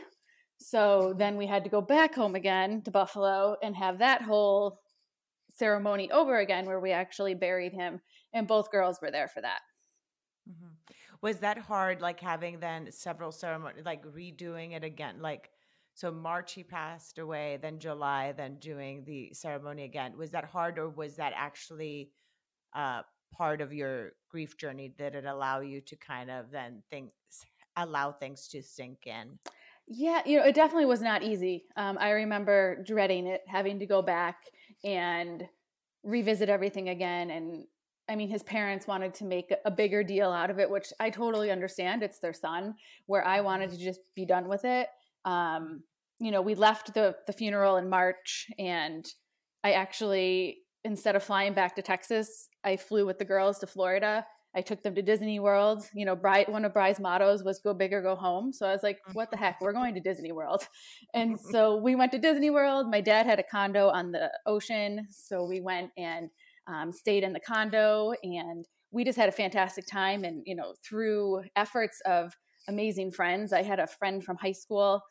[0.61, 4.81] so then we had to go back home again to buffalo and have that whole
[5.55, 8.01] ceremony over again where we actually buried him
[8.33, 9.61] and both girls were there for that
[10.49, 10.95] mm-hmm.
[11.23, 15.51] was that hard like having then several ceremonies like redoing it again like
[15.99, 20.17] so March he passed away, then July, then doing the ceremony again.
[20.17, 22.13] Was that hard, or was that actually
[22.73, 24.95] uh, part of your grief journey?
[24.97, 27.11] Did it allow you to kind of then think,
[27.83, 29.39] allow things to sink in?
[29.87, 31.65] Yeah, you know, it definitely was not easy.
[31.77, 34.37] Um, I remember dreading it, having to go back
[34.85, 35.45] and
[36.03, 37.31] revisit everything again.
[37.31, 37.65] And
[38.09, 41.11] I mean, his parents wanted to make a bigger deal out of it, which I
[41.11, 42.03] totally understand.
[42.03, 42.75] It's their son,
[43.07, 44.89] where I wanted to just be done with it
[45.25, 45.83] um,
[46.19, 49.07] you know, we left the the funeral in March, and
[49.63, 54.25] I actually instead of flying back to Texas, I flew with the girls to Florida.
[54.55, 55.85] I took them to Disney World.
[55.95, 58.73] You know, Bry, one of Bry's mottos was "Go big or go home." So I
[58.73, 59.61] was like, "What the heck?
[59.61, 60.67] We're going to Disney World."
[61.15, 62.91] And so we went to Disney World.
[62.91, 66.29] My dad had a condo on the ocean, so we went and
[66.67, 70.25] um, stayed in the condo, and we just had a fantastic time.
[70.25, 72.35] And you know, through efforts of
[72.69, 75.03] amazing friends, I had a friend from high school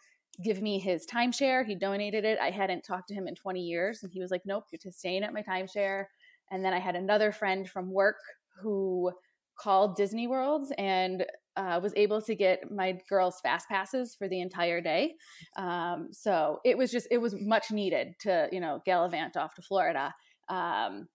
[0.43, 1.65] give me his timeshare.
[1.65, 2.37] He donated it.
[2.39, 4.03] I hadn't talked to him in 20 years.
[4.03, 6.05] And he was like, nope, you're just staying at my timeshare.
[6.51, 8.17] And then I had another friend from work
[8.61, 9.11] who
[9.59, 14.41] called Disney World and uh, was able to get my girls fast passes for the
[14.41, 15.15] entire day.
[15.57, 19.61] Um, so it was just, it was much needed to, you know, gallivant off to
[19.61, 20.13] Florida.
[20.49, 21.07] Um,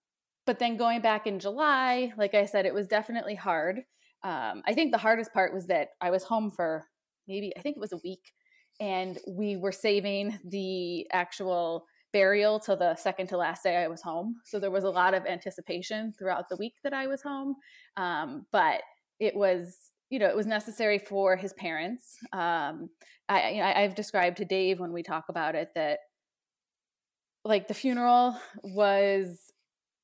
[0.45, 3.77] but then going back in July, like I said, it was definitely hard.
[4.23, 6.85] Um, I think the hardest part was that I was home for
[7.27, 8.31] maybe, I think it was a week
[8.79, 14.01] and we were saving the actual burial till the second to last day I was
[14.01, 14.37] home.
[14.45, 17.55] So there was a lot of anticipation throughout the week that I was home.
[17.97, 18.81] Um, but
[19.19, 22.17] it was, you know, it was necessary for his parents.
[22.31, 22.89] Um,
[23.27, 25.99] I, you know, I've described to Dave when we talk about it that
[27.43, 29.51] like the funeral was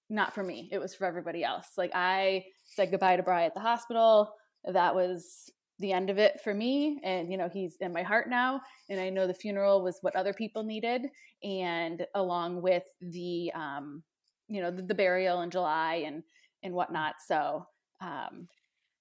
[0.09, 0.67] not for me.
[0.71, 1.67] It was for everybody else.
[1.77, 4.33] Like I said goodbye to Bry at the hospital.
[4.65, 8.29] That was the end of it for me and you know he's in my heart
[8.29, 11.07] now and i know the funeral was what other people needed
[11.43, 14.03] and along with the um
[14.47, 16.23] you know the, the burial in july and
[16.63, 17.65] and whatnot so
[18.01, 18.47] um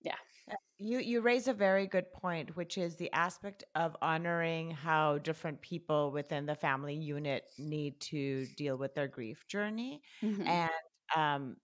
[0.03, 0.15] yeah
[0.51, 5.19] uh, you you raise a very good point which is the aspect of honoring how
[5.19, 10.47] different people within the family unit need to deal with their grief journey mm-hmm.
[10.47, 10.71] and
[11.17, 11.57] um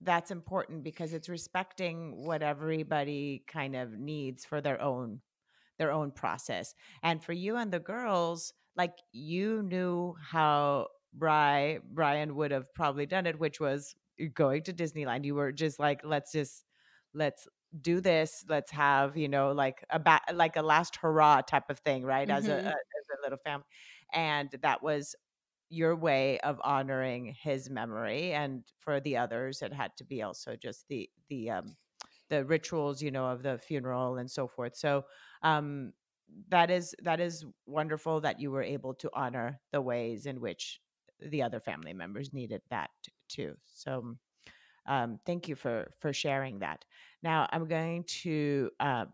[0.00, 5.20] that's important because it's respecting what everybody kind of needs for their own
[5.78, 6.74] their own process.
[7.02, 13.06] And for you and the girls, like you knew how Bry Bryan would have probably
[13.06, 13.94] done it, which was
[14.34, 15.24] going to Disneyland.
[15.24, 16.64] You were just like, let's just
[17.14, 17.46] let's
[17.82, 21.78] do this let's have you know like a ba- like a last hurrah type of
[21.80, 22.64] thing right as a, Mhm.
[22.64, 23.64] a as a little family
[24.12, 25.14] and that was
[25.68, 30.56] your way of honoring his memory and for the others it had to be also
[30.56, 31.76] just the the um
[32.28, 34.76] the rituals you know of the funeral and so forth.
[34.76, 35.04] So
[35.42, 35.92] um
[36.48, 40.80] that is that is wonderful that you were able to honor the ways in which
[41.20, 42.90] the other family members needed that
[43.28, 43.56] too.
[43.64, 44.16] So
[44.86, 46.84] um, thank you for for sharing that.
[47.22, 49.06] Now i'm going to uh,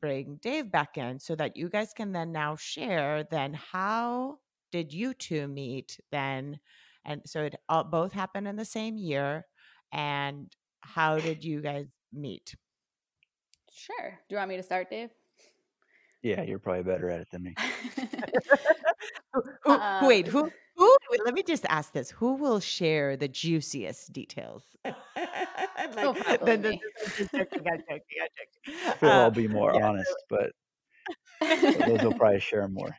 [0.00, 4.38] bring dave back in so that you guys can then now share then how
[4.72, 6.58] did you two meet then
[7.04, 9.46] and so it all, both happened in the same year
[9.92, 12.54] and how did you guys meet
[13.74, 14.18] Sure.
[14.28, 15.10] Do you want me to start, Dave?
[16.22, 17.54] Yeah, you're probably better at it than me.
[19.32, 23.16] who, who, Uh, wait who who wait, let me just ask this who will share
[23.16, 24.96] the juiciest details like,
[26.04, 26.80] Oh, probably then the, me.
[27.04, 28.98] I'm just joking, I'm joking, I'm joking.
[28.98, 30.52] Phil, Uh, I'll be more yeah, honest, but
[31.40, 32.96] those will probably share more.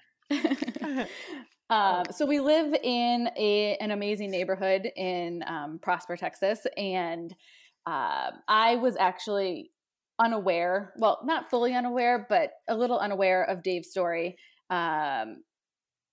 [1.74, 7.32] Um, so we live in a an amazing neighborhood in um, Prosper, Texas, and
[7.86, 9.72] um I was actually
[10.20, 10.94] unaware.
[10.98, 14.38] Well, not fully unaware, but a little unaware of Dave's story.
[14.70, 15.44] Um,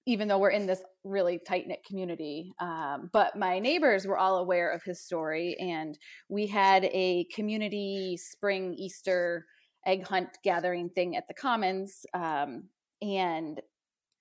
[0.07, 2.53] even though we're in this really tight knit community.
[2.59, 5.96] Um, but my neighbors were all aware of his story, and
[6.29, 9.46] we had a community spring Easter
[9.87, 12.05] egg hunt gathering thing at the Commons.
[12.14, 12.64] Um,
[13.03, 13.61] and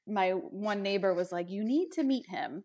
[0.09, 2.63] my one neighbor was like, You need to meet him.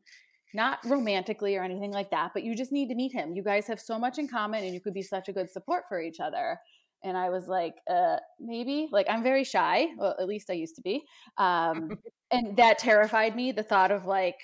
[0.54, 3.32] Not romantically or anything like that, but you just need to meet him.
[3.34, 5.84] You guys have so much in common and you could be such a good support
[5.88, 6.58] for each other.
[7.02, 8.88] And I was like, uh, maybe.
[8.92, 9.88] Like, I'm very shy.
[9.98, 11.02] Well, at least I used to be.
[11.38, 11.98] Um,
[12.30, 14.38] and that terrified me the thought of like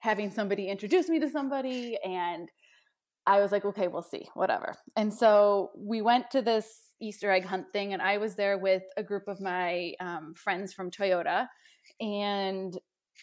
[0.00, 2.48] having somebody introduce me to somebody and
[3.26, 7.44] i was like okay we'll see whatever and so we went to this easter egg
[7.44, 11.46] hunt thing and i was there with a group of my um, friends from toyota
[12.00, 12.78] and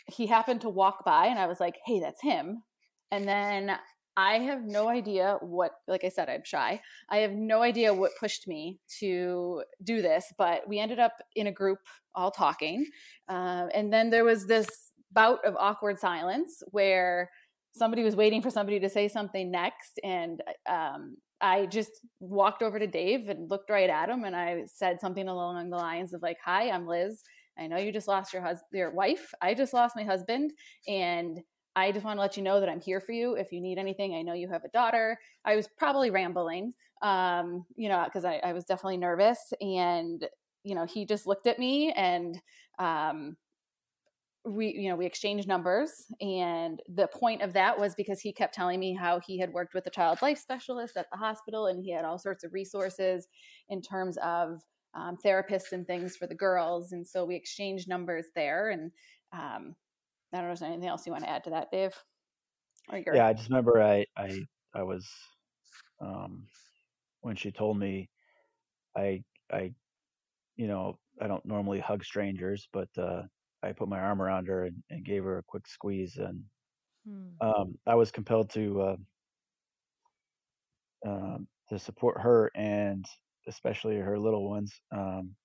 [0.08, 2.64] he happened to walk by and i was like hey that's him
[3.12, 3.78] and then
[4.16, 8.12] i have no idea what like i said i'm shy i have no idea what
[8.20, 11.80] pushed me to do this but we ended up in a group
[12.16, 12.86] all talking
[13.30, 17.30] um, and then there was this bout of awkward silence where
[17.78, 20.00] somebody was waiting for somebody to say something next.
[20.04, 24.24] And um, I just walked over to Dave and looked right at him.
[24.24, 27.24] And I said something along the lines of, like, Hi, I'm Liz.
[27.60, 29.34] I know you just lost your husband, your wife.
[29.42, 30.54] I just lost my husband.
[30.88, 31.40] And
[31.76, 33.36] I just want to let you know that I'm here for you.
[33.36, 35.18] If you need anything, I know you have a daughter.
[35.46, 39.54] I was probably rambling, um, you know, because I, I was definitely nervous.
[39.62, 40.28] And
[40.68, 42.40] you know, he just looked at me and
[42.78, 43.38] um,
[44.48, 46.06] we, you know, we exchanged numbers.
[46.22, 49.74] And the point of that was because he kept telling me how he had worked
[49.74, 53.28] with a child life specialist at the hospital and he had all sorts of resources
[53.70, 54.62] in terms of
[54.94, 56.94] um, therapists and things for the girls.
[56.94, 58.70] And so we exchanged numbers there.
[58.70, 58.92] And
[59.34, 59.76] um,
[60.34, 61.94] I don't know if there's anything else you want to add to that, Dave.
[62.92, 63.16] Your...
[63.16, 64.40] Yeah, I just remember I I
[64.74, 65.10] I was
[66.00, 66.48] um
[67.20, 68.10] when she told me
[68.96, 69.74] I I
[70.56, 73.24] you know, I don't normally hug strangers, but uh
[73.64, 76.44] I put my arm around her and, and gave her a quick squeeze and
[77.06, 77.38] Hmm.
[77.42, 78.96] um I was compelled to uh
[81.06, 83.06] um to support her and
[83.48, 84.82] especially her little ones.
[84.92, 85.36] Um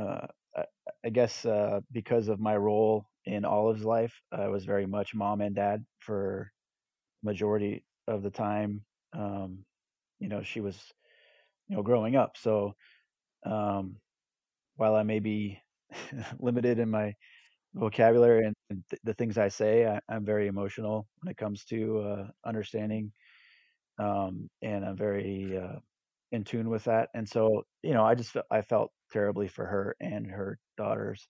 [0.00, 0.64] uh I,
[1.04, 5.40] I guess uh because of my role in Olive's life, I was very much mom
[5.40, 6.52] and dad for
[7.22, 8.82] majority of the time
[9.14, 9.64] um
[10.20, 10.92] you know she was
[11.68, 12.74] you know growing up so
[13.46, 13.96] um
[14.78, 15.60] while i may be
[16.40, 17.14] limited in my
[17.74, 18.56] vocabulary and,
[18.90, 23.12] th- the things i say I, i'm very emotional when it comes to uh understanding
[23.98, 25.78] um and i'm very uh
[26.32, 29.66] in tune with that and so you know i just felt i felt terribly for
[29.66, 31.28] her and her daughters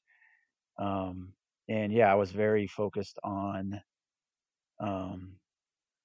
[0.81, 1.33] um
[1.69, 3.81] and yeah i was very focused on
[4.81, 5.33] um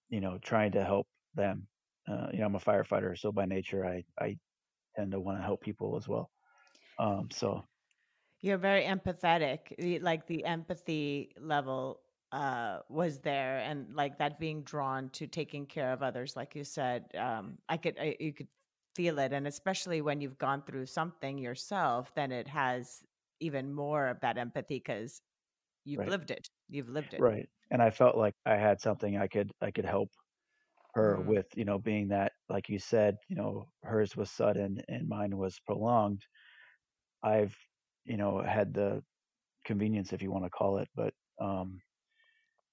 [0.09, 1.67] you know, trying to help them.
[2.07, 4.37] Uh, you know, I'm a firefighter, so by nature, I I
[4.95, 6.31] tend to want to help people as well.
[6.97, 7.65] Um, so
[8.41, 10.01] You're very empathetic.
[10.01, 12.01] Like the empathy level
[12.31, 16.63] uh, was there, and like that being drawn to taking care of others, like you
[16.63, 18.49] said, um, I could I, you could
[18.95, 23.03] feel it, and especially when you've gone through something yourself, then it has
[23.39, 25.21] even more of that empathy because
[25.85, 26.49] you've right, lived it.
[26.69, 27.23] You've lived it.
[27.23, 30.09] right, and I felt like I had something I could I could help
[30.95, 31.47] her Mm, with.
[31.55, 35.59] You know, being that, like you said, you know, hers was sudden and mine was
[35.65, 36.23] prolonged.
[37.23, 37.57] I've,
[38.05, 39.03] you know, had the
[39.65, 41.81] convenience, if you want to call it, but um,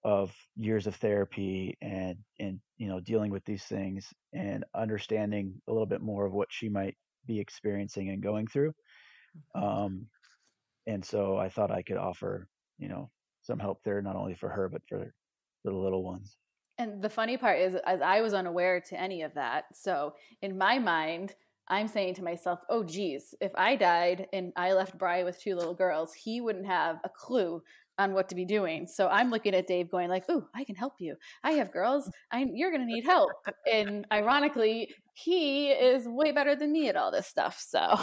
[0.02, 5.72] of years of therapy and and you know dealing with these things and understanding a
[5.72, 8.72] little bit more of what she might be experiencing and going through
[9.34, 9.42] Mhm.
[9.54, 10.08] um
[10.86, 13.10] and so i thought i could offer you know
[13.42, 14.98] some help there not only for her but for
[15.62, 16.38] for the little ones
[16.78, 19.76] And the funny part is, as I was unaware to any of that.
[19.76, 21.34] So in my mind,
[21.70, 25.54] I'm saying to myself, oh, geez, if I died and I left Bry with two
[25.54, 27.62] little girls, he wouldn't have a clue
[27.96, 28.86] on what to be doing.
[28.86, 31.16] So I'm looking at Dave going like, oh, I can help you.
[31.44, 32.10] I have girls.
[32.32, 33.30] I, you're going to need help.
[33.70, 37.60] And ironically, he is way better than me at all this stuff.
[37.60, 38.00] So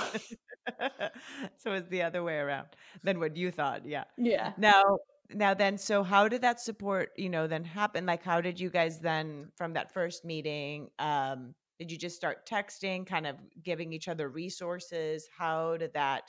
[1.58, 2.67] so it's the other way around
[3.03, 3.86] than what you thought.
[3.86, 4.06] Yeah.
[4.17, 4.53] yeah.
[4.58, 4.99] Now,
[5.34, 8.06] now then, so how did that support, you know, then happen?
[8.06, 10.89] Like, how did you guys then from that first meeting?
[10.99, 15.27] Um, did you just start texting, kind of giving each other resources?
[15.37, 16.23] How did that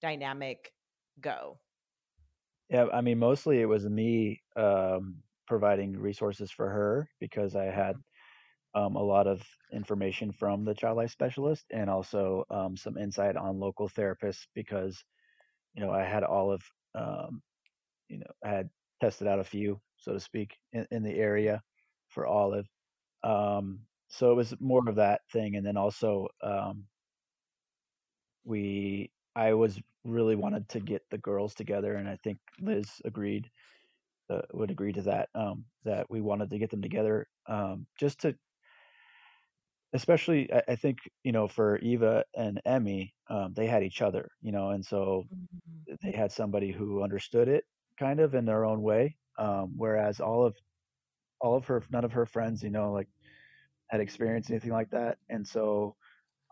[0.00, 0.72] dynamic
[1.20, 1.58] go?
[2.70, 7.96] yeah i mean mostly it was me um providing resources for her because i had
[8.74, 9.40] um, a lot of
[9.72, 15.02] information from the child life specialist and also um, some insight on local therapists because
[15.74, 16.62] you know i had all of
[16.94, 17.40] um,
[18.08, 18.68] you know i had
[19.00, 21.62] tested out a few so to speak in, in the area
[22.08, 22.66] for olive
[23.24, 23.80] um,
[24.16, 26.88] so it was more of that thing and then also um,
[28.44, 33.50] we i was really wanted to get the girls together and i think liz agreed
[34.30, 38.20] uh, would agree to that um, that we wanted to get them together um, just
[38.20, 38.36] to
[39.92, 44.30] especially I, I think you know for eva and emmy um, they had each other
[44.40, 45.86] you know and so Mhm.
[46.02, 47.64] they had somebody who understood it
[47.98, 50.56] kind of in their own way um, whereas all of
[51.40, 53.08] all of her none of her friends you know like
[53.90, 55.96] had experienced anything like that and so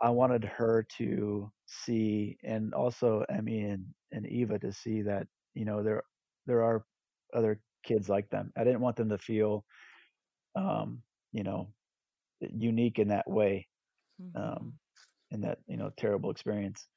[0.02, 5.64] i wanted her to see and also emmy and, and eva to see that you
[5.64, 6.02] know there
[6.46, 6.84] there are
[7.34, 9.64] other kids like them i didn't want them to feel
[10.56, 11.68] um, you know
[12.40, 13.68] unique in that way
[14.18, 14.30] Mhm.
[14.34, 14.78] um,
[15.30, 16.88] in that you know terrible experience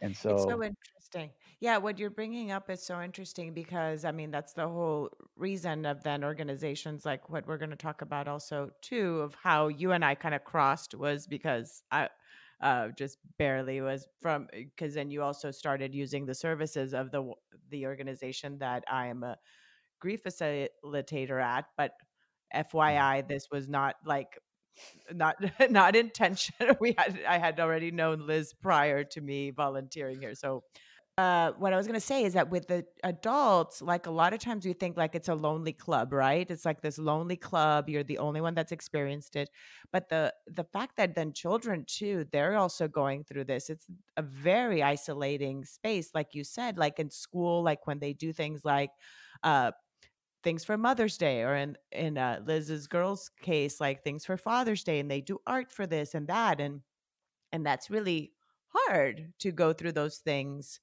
[0.00, 1.30] and so, It's so interesting.
[1.60, 5.86] Yeah, what you're bringing up is so interesting because I mean that's the whole reason
[5.86, 9.92] of then organizations like what we're going to talk about also too of how you
[9.92, 12.08] and I kind of crossed was because I
[12.60, 17.32] uh just barely was from because then you also started using the services of the
[17.70, 19.38] the organization that I am a
[20.00, 21.92] grief facilitator at, but
[22.86, 24.38] mm, FYI this was not like
[25.12, 25.36] not
[25.70, 26.54] not intention.
[26.80, 30.34] We had I had already known Liz prior to me volunteering here.
[30.34, 30.64] So
[31.18, 34.38] uh what I was gonna say is that with the adults, like a lot of
[34.40, 36.48] times we think like it's a lonely club, right?
[36.50, 37.88] It's like this lonely club.
[37.88, 39.48] You're the only one that's experienced it.
[39.92, 43.70] But the the fact that then children too, they're also going through this.
[43.70, 43.86] It's
[44.16, 48.64] a very isolating space, like you said, like in school, like when they do things
[48.64, 48.90] like
[49.42, 49.72] uh
[50.46, 54.84] things for Mother's Day, or in in uh, Liz's girls' case, like things for Father's
[54.84, 56.82] Day, and they do art for this and that, and
[57.52, 58.32] and that's really
[58.68, 60.78] hard to go through those things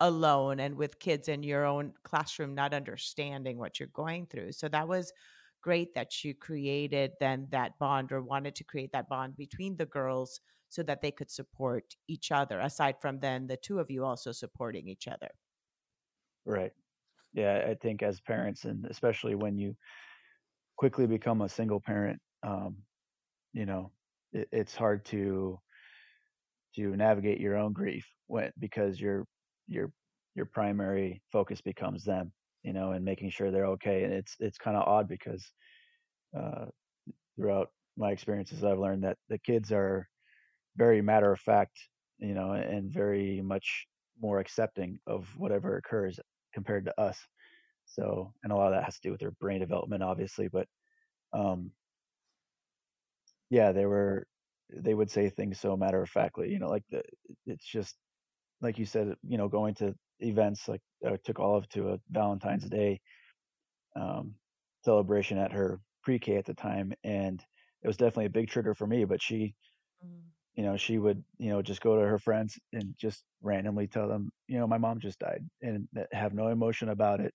[0.00, 4.52] alone and with kids in your own classroom not understanding what you're going through.
[4.52, 5.12] So that was
[5.62, 9.86] great that you created then that bond or wanted to create that bond between the
[9.86, 10.40] girls
[10.70, 14.32] so that they could support each other aside from then the two of you also
[14.32, 15.30] supporting each other.
[16.46, 16.72] right
[17.34, 19.74] yeah i think as parents and especially when you
[20.76, 22.76] quickly become a single parent um,
[23.52, 23.90] you know
[24.32, 25.58] it, it's hard to
[26.74, 29.26] to navigate your own grief when because your
[29.68, 29.90] your
[30.34, 34.58] your primary focus becomes them you know and making sure they're okay and it's it's
[34.58, 35.52] kind of odd because
[36.36, 36.66] uh,
[37.36, 40.08] throughout my experiences i've learned that the kids are
[40.76, 41.78] very matter of fact
[42.18, 43.86] you know and very much
[44.20, 46.18] more accepting of whatever occurs
[46.54, 47.18] compared to us
[47.86, 50.68] so and a lot of that has to do with their brain development obviously but
[51.34, 51.72] um
[53.50, 54.26] yeah they were
[54.74, 57.02] they would say things so matter of factly you know like the
[57.46, 57.96] it's just
[58.62, 62.68] like you said, you know, going to events like I took Olive to a Valentine's
[62.68, 63.00] Day
[63.96, 64.36] um,
[64.84, 67.44] celebration at her pre-K at the time, and
[67.82, 69.04] it was definitely a big trigger for me.
[69.04, 69.56] But she,
[70.04, 70.33] Mm.
[70.54, 74.08] You know, she would, you know, just go to her friends and just randomly tell
[74.08, 77.34] them, you know, my mom just died, and have no emotion about it.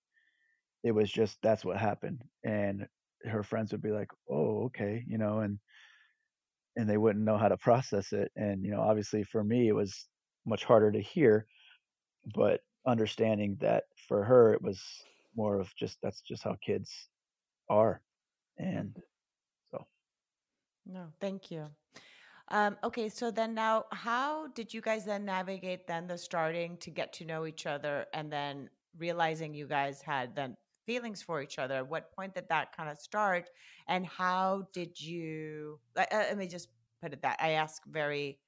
[0.83, 2.87] It was just that's what happened, and
[3.25, 5.59] her friends would be like, oh, okay, you know, and
[6.75, 9.73] and they wouldn't know how to process it, and you know, obviously for me it
[9.73, 10.07] was
[10.45, 11.45] much harder to hear
[12.35, 14.81] but understanding that for her it was
[15.35, 17.09] more of just that's just how kids
[17.69, 18.01] are
[18.57, 18.95] and
[19.71, 19.85] so
[20.85, 21.69] No, thank you.
[22.51, 26.89] Um, okay, so then now, how did you guys then navigate then the starting to
[26.89, 31.59] get to know each other and then realizing you guys had then feelings for each
[31.59, 31.75] other?
[31.75, 33.49] At what point did that kind of start?
[33.87, 36.69] And how did you, uh, let me just
[37.01, 38.39] put it that I ask very,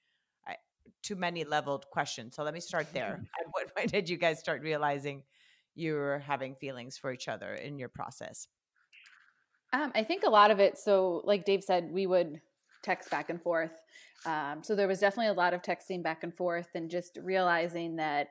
[1.01, 2.35] too many leveled questions.
[2.35, 3.21] So let me start there.
[3.39, 5.23] At what point did you guys start realizing
[5.75, 8.47] you were having feelings for each other in your process?
[9.73, 10.77] Um, I think a lot of it.
[10.77, 12.41] So, like Dave said, we would
[12.83, 13.73] text back and forth.
[14.25, 17.95] Um, so there was definitely a lot of texting back and forth, and just realizing
[17.97, 18.29] that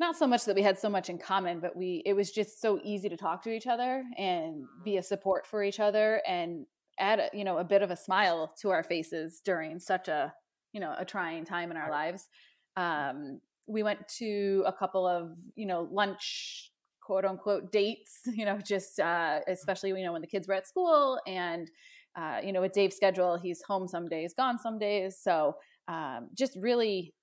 [0.00, 2.60] not so much that we had so much in common, but we it was just
[2.60, 6.66] so easy to talk to each other and be a support for each other and
[6.98, 10.32] add a, you know a bit of a smile to our faces during such a
[10.72, 12.28] you know a trying time in our lives.
[12.76, 18.58] Um, we went to a couple of you know lunch quote unquote dates you know
[18.58, 21.70] just uh, especially you know when the kids were at school and
[22.16, 25.54] uh, you know with dave's schedule he's home some days gone some days so
[25.88, 27.14] um, just really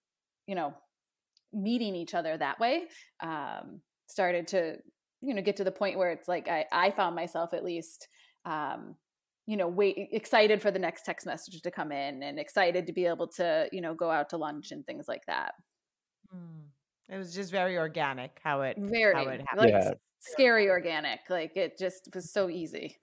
[0.47, 0.73] you know
[1.53, 2.83] meeting each other that way
[3.21, 4.75] um, started to
[5.21, 8.07] you know get to the point where it's like i, I found myself at least
[8.45, 8.95] um,
[9.45, 12.93] you know wait excited for the next text message to come in and excited to
[12.93, 15.53] be able to you know go out to lunch and things like that
[16.33, 16.63] mm.
[17.09, 19.57] it was just very organic how it very how it happened.
[19.57, 19.91] like yeah.
[20.19, 22.95] scary organic like it just was so easy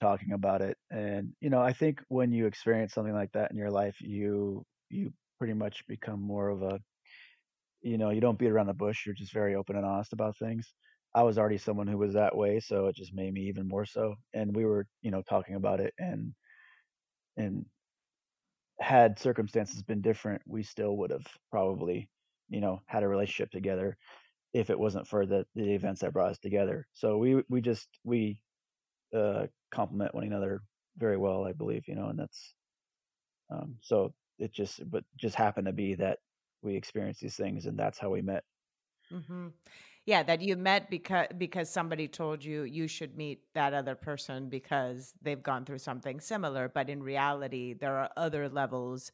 [0.00, 3.56] talking about it and you know i think when you experience something like that in
[3.56, 6.80] your life you you pretty much become more of a
[7.82, 10.36] you know you don't beat around the bush you're just very open and honest about
[10.36, 10.72] things
[11.14, 13.86] I was already someone who was that way, so it just made me even more
[13.86, 14.16] so.
[14.34, 16.34] And we were, you know, talking about it and
[17.36, 17.66] and
[18.80, 22.08] had circumstances been different, we still would have probably,
[22.48, 23.96] you know, had a relationship together
[24.54, 26.86] if it wasn't for the the events that brought us together.
[26.94, 28.40] So we we just we
[29.16, 30.62] uh complement one another
[30.96, 32.54] very well, I believe, you know, and that's
[33.50, 36.18] um so it just but just happened to be that
[36.62, 38.44] we experienced these things and that's how we met.
[39.10, 39.48] hmm
[40.06, 44.48] yeah, that you met because because somebody told you you should meet that other person
[44.48, 49.12] because they've gone through something similar, but in reality there are other levels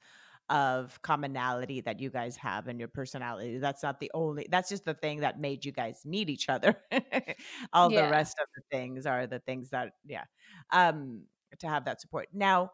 [0.50, 3.58] of commonality that you guys have in your personality.
[3.58, 6.76] That's not the only that's just the thing that made you guys meet each other.
[7.72, 10.24] All the rest of the things are the things that yeah.
[10.72, 11.22] Um
[11.60, 12.28] to have that support.
[12.32, 12.70] Now,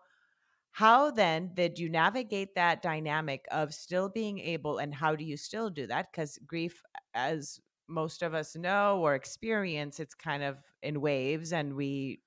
[0.72, 5.36] how then did you navigate that dynamic of still being able and how do you
[5.36, 6.82] still do that because grief
[7.14, 12.20] as most of us know or experience it's kind of in waves and we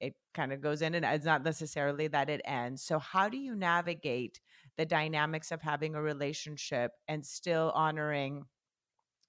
[0.00, 2.82] it kind of goes in and it's not necessarily that it ends.
[2.82, 4.40] So how do you navigate
[4.76, 8.44] the dynamics of having a relationship and still honoring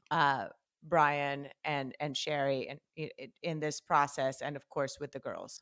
[0.09, 0.47] uh
[0.83, 3.09] bryan and and shari and in,
[3.43, 5.61] in this process and of course with the girls?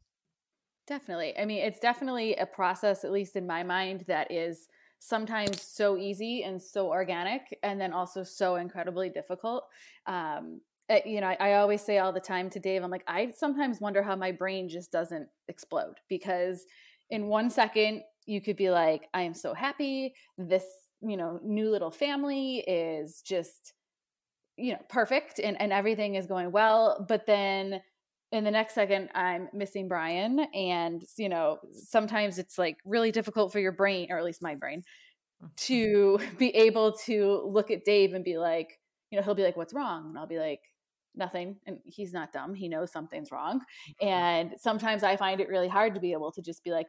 [0.88, 1.38] Definitely.
[1.38, 4.68] I mean it's definitely a process at least in my mind that is
[5.00, 9.66] sometimes so easy and so organic and then also so incredibly difficult.
[10.08, 10.62] Um,
[11.06, 13.82] you know I, I, always say all the time to dave i'm like i sometimes
[13.82, 16.66] wonder how my brain just doesn't explode because
[17.10, 20.66] in one second you could be like i am so happy this
[21.02, 23.74] you know new little family is just
[24.58, 27.82] you know perfect and, and everything is going well but then
[28.32, 33.52] in the next second i'm missing bryan and you know sometimes it's like really difficult
[33.52, 34.82] for your brain or at least my brain
[35.44, 35.48] mm-hmm.
[35.58, 38.80] to be able to look at dave and be like
[39.12, 40.62] you know he'll be like what's wrong and i'll be like
[41.18, 44.08] nothing and he's not dumb he knows something's wrong mm-hmm.
[44.08, 46.88] and sometimes i find it really hard to be able to just be like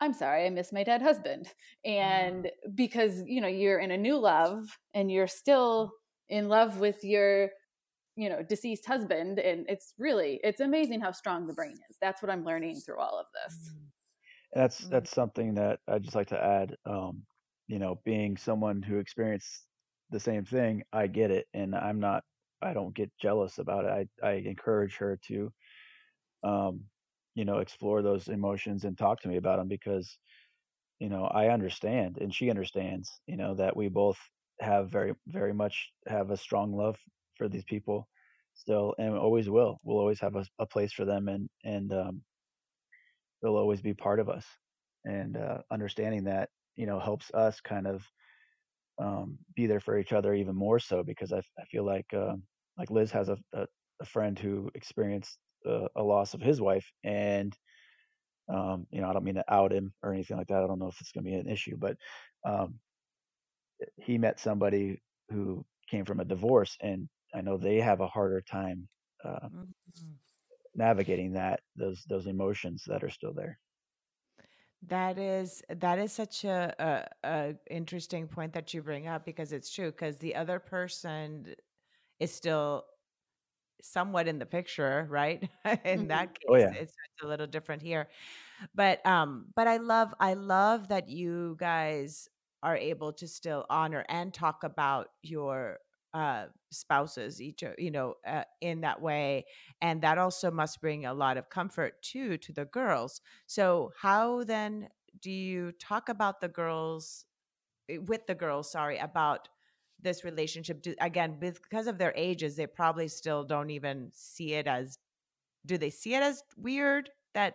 [0.00, 1.46] i'm sorry i miss my dead husband
[1.86, 1.90] mm-hmm.
[1.90, 5.92] and because you know you're in a new love and you're still
[6.28, 7.50] in love with your
[8.16, 12.22] you know deceased husband and it's really it's amazing how strong the brain is that's
[12.22, 13.86] what i'm learning through all of this mm.
[14.52, 14.90] that's mm-hmm.
[14.90, 17.22] that's something that i just like to add um
[17.68, 19.66] you know being someone who experienced
[20.10, 22.22] the same thing i get it and i'm not
[22.62, 25.52] i don't get jealous about it i i encourage her to
[26.44, 26.80] um
[27.34, 30.18] you know explore those emotions and talk to me about them because
[30.98, 34.18] you know i understand and she understands you know that we both
[34.60, 36.96] have very very much have a strong love
[37.36, 38.08] for these people
[38.54, 42.22] still and always will we'll always have a, a place for them and and um,
[43.42, 44.46] they'll always be part of us
[45.04, 48.02] and uh, understanding that you know helps us kind of
[48.98, 52.34] um, be there for each other even more so because I, I feel like uh,
[52.78, 53.66] like Liz has a, a,
[54.00, 57.56] a friend who experienced a, a, loss of his wife and
[58.48, 60.78] um, you know I don't mean to out him or anything like that I don't
[60.78, 61.96] know if it's going to be an issue but
[62.44, 62.74] um,
[63.96, 65.00] he met somebody
[65.30, 68.88] who came from a divorce and I know they have a harder time
[69.24, 70.12] uh, mm-hmm.
[70.74, 73.58] navigating that those those emotions that are still there.
[74.88, 76.74] That is that is such a,
[77.22, 81.54] a, a interesting point that you bring up because it's true because the other person
[82.22, 82.86] is still
[83.82, 85.48] somewhat in the picture, right?
[85.84, 86.08] in Mhm.
[86.08, 86.74] that case, Oh yeah.
[86.74, 88.08] it's, it's a little different here.
[88.74, 92.28] But um, but I love I love that you guys
[92.62, 95.78] are able to still honor and talk about your
[96.14, 99.44] uh spouses each you know uh, in that way
[99.82, 104.44] and that also must bring a lot of comfort too to the girls so how
[104.44, 104.88] then
[105.20, 107.26] do you talk about the girls
[107.88, 109.48] eh, with the girls sorry about
[110.02, 114.66] this relationship do, again because of their ages they probably still don't even see it
[114.66, 114.98] as
[115.64, 117.54] do they see it as weird that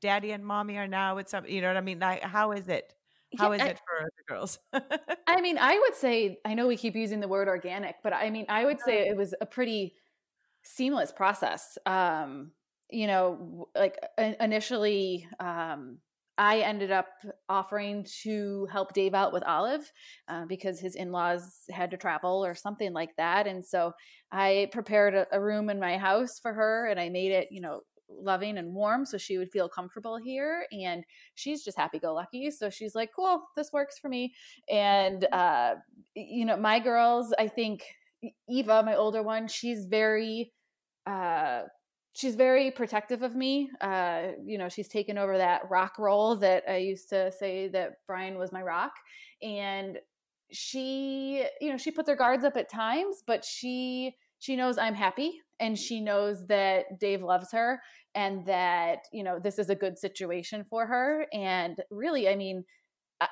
[0.00, 2.68] daddy and mommy are now with some you know what i mean like how is
[2.68, 2.94] it
[3.32, 4.58] Yeah, how is I, it for the girls
[5.26, 8.30] I mean, I would say I know we keep using the word organic, but I
[8.30, 9.94] mean, I would say it was a pretty
[10.62, 11.76] seamless process.
[11.84, 12.52] Um,
[12.90, 13.98] you know, like
[14.40, 15.98] initially, um,
[16.38, 17.08] I ended up
[17.48, 19.90] offering to help Dave out with Olive
[20.28, 23.46] uh, because his in laws had to travel or something like that.
[23.46, 23.92] And so
[24.30, 27.60] I prepared a, a room in my house for her and I made it, you
[27.60, 30.66] know, loving and warm so she would feel comfortable here.
[30.72, 32.50] And she's just happy go lucky.
[32.50, 34.34] So she's like, cool, this works for me.
[34.70, 35.76] And, uh,
[36.14, 37.82] you know, my girls, I think
[38.48, 40.52] Eva, my older one, she's very,
[41.06, 41.62] uh,
[42.16, 43.70] she's very protective of me.
[43.80, 47.98] Uh, you know, she's taken over that rock role that I used to say that
[48.06, 48.92] Bryan was my rock.
[49.42, 49.98] And
[50.50, 54.94] she, you know, she puts her guards up at times, but she she knows I'm
[54.94, 57.80] happy and she knows that Dave loves her
[58.14, 61.26] and that, you know, this is a good situation for her.
[61.32, 62.64] And really, I mean,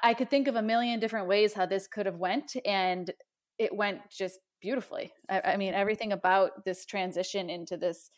[0.03, 3.11] I could think of a million different ways how this could have went and
[3.59, 5.13] it went just beautifully.
[5.29, 8.11] I, I mean, everything about this transition into this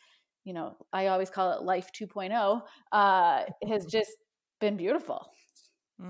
[0.47, 4.11] you know, I always call it life 2.0, uh, has just
[4.61, 5.31] been beautiful.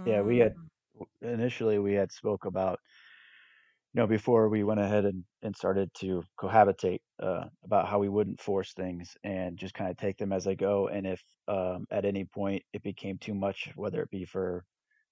[0.06, 2.80] Yeah, we had Mm, initially we had spoke about
[3.94, 8.10] you know before we went ahead and, and started to cohabitate uh, about how we
[8.10, 11.86] wouldn't force things and just kind of take them as they go and if um,
[11.92, 14.66] at any point it became too much whether it be for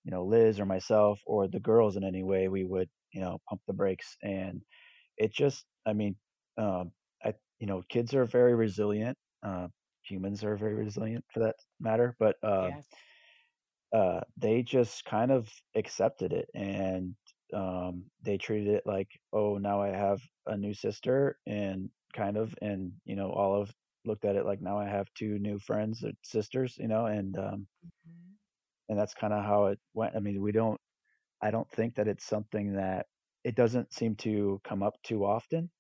[0.04, 3.40] you know liz or myself or the girls in any way we would you know
[3.50, 4.62] pump the brakes and
[5.18, 6.16] it just i mean
[6.58, 6.92] um,
[7.60, 9.68] you know kids are very resilient uh,
[10.04, 13.06] humans are very resilient for that matter but um, yes
[13.94, 17.16] uh, they just kind of accepted it and
[17.54, 22.56] um, they treated it like, oh, now I have a new sister, and kind of,
[22.62, 23.74] and you know, Olive
[24.06, 27.38] looked at it like now I have two new friends or sisters, you know, and
[27.38, 28.38] um, Mhm.
[28.90, 30.16] and that's kind of how it went.
[30.16, 30.80] I mean, we don't,
[31.42, 33.08] I don't think that it's something that
[33.44, 35.72] it doesn't seem to come up too often.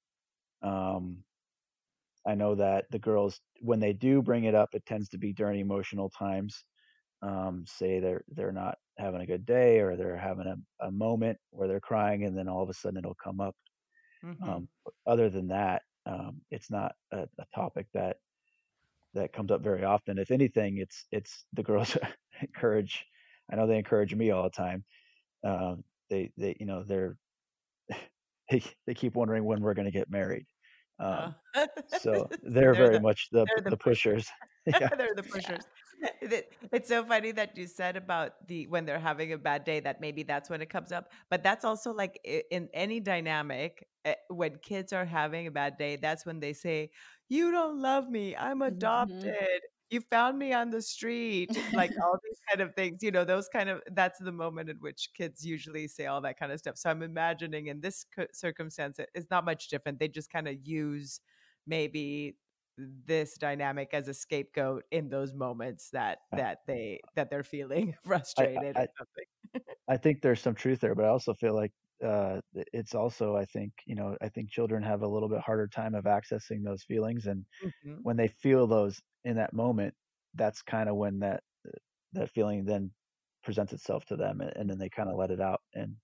[0.61, 1.23] Um,
[2.25, 5.33] I know that the girls, when they do bring it up, it tends to be
[5.33, 6.63] during emotional times
[7.21, 11.39] um, say they're they're not having a good day or they're having a, a moment
[11.51, 13.55] where they're crying and then all of a sudden it'll come up.
[14.21, 14.47] Mhm.
[14.47, 14.69] Um,
[15.07, 18.17] other than that, um, it's not a, a topic that
[19.13, 20.17] that comes up very often.
[20.17, 21.97] If anything, it's it's the girls
[22.41, 23.05] encourage.
[23.51, 24.85] I know they encourage me all the time.
[25.45, 27.17] Um, they they you know they're
[28.51, 30.45] they, they keep wondering when we're going to get married.
[30.99, 33.77] Uh, Um, so so they're they're very the much the the the pushers.
[33.77, 34.29] pushers.
[34.79, 34.89] yeah.
[34.97, 35.65] They're the pushers.
[36.21, 39.79] It- It's so funny that you said about the when they're having a bad day
[39.81, 41.11] that maybe that's when it comes up.
[41.29, 45.95] But that's also like in any dynamic, eh, when kids are having a bad day,
[45.97, 46.91] that's when they say,
[47.29, 48.35] "You don't love me.
[48.35, 49.35] I'm Mhm.
[49.41, 49.61] adopted.
[49.89, 53.47] You found me on the street." Like all these kind of things, you know, those
[53.49, 56.77] kind of that's the moment in which kids usually say all that kind of stuff.
[56.77, 59.99] So I'm imagining in this circumstance, it- it's not much different.
[59.99, 61.19] They just kind of use
[61.67, 62.37] maybe
[62.77, 67.95] this dynamic as a scapegoat in those moments that that they that they're feeling
[68.37, 69.63] I, frustrated or I something.
[69.87, 71.73] I think there's some truth there, but I also feel like
[72.03, 75.67] uh, it's also I think you know I think children have a little bit harder
[75.67, 78.03] time of accessing those feelings, and Mhm.
[78.03, 79.95] when they feel those in that moment,
[80.35, 81.43] that's kind of when that
[82.13, 82.91] that feeling then
[83.43, 85.97] presents itself to them, and, and then they kind of let it out and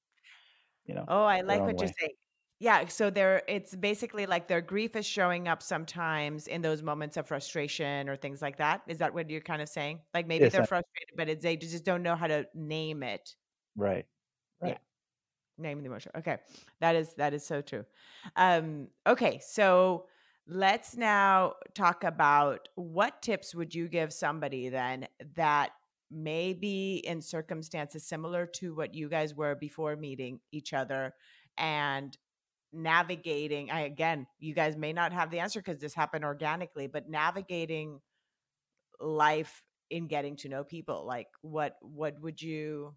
[0.85, 2.13] you know Oh, I like what you're saying.
[2.59, 7.17] Yeah, so they're it's basically like their grief is showing up sometimes in those moments
[7.17, 8.83] of frustration or things like that.
[8.87, 10.01] Is that what you're kind of saying?
[10.13, 13.01] Like maybe Yes, they're I, frustrated, but it's, they just don't know how to name
[13.03, 13.35] it.
[13.75, 14.05] right,
[14.63, 14.77] Yeah,
[15.57, 16.13] name the emotion.
[16.17, 16.39] Okay,
[16.81, 17.85] that is that is so true.
[18.35, 20.07] Um, okay, so
[20.47, 25.71] let's now talk about what tips would you give somebody then that
[26.09, 31.13] may be in circumstances similar to what you guys were before meeting each other
[31.57, 32.17] and
[32.73, 37.09] navigating I again, you guys may not have the answer because this happened organically, but
[37.09, 37.99] navigating
[38.99, 41.05] life in getting to know people.
[41.05, 42.95] Like what what would you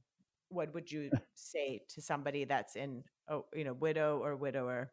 [0.48, 4.92] what would you say to somebody that's in oh, you know, widow or widower?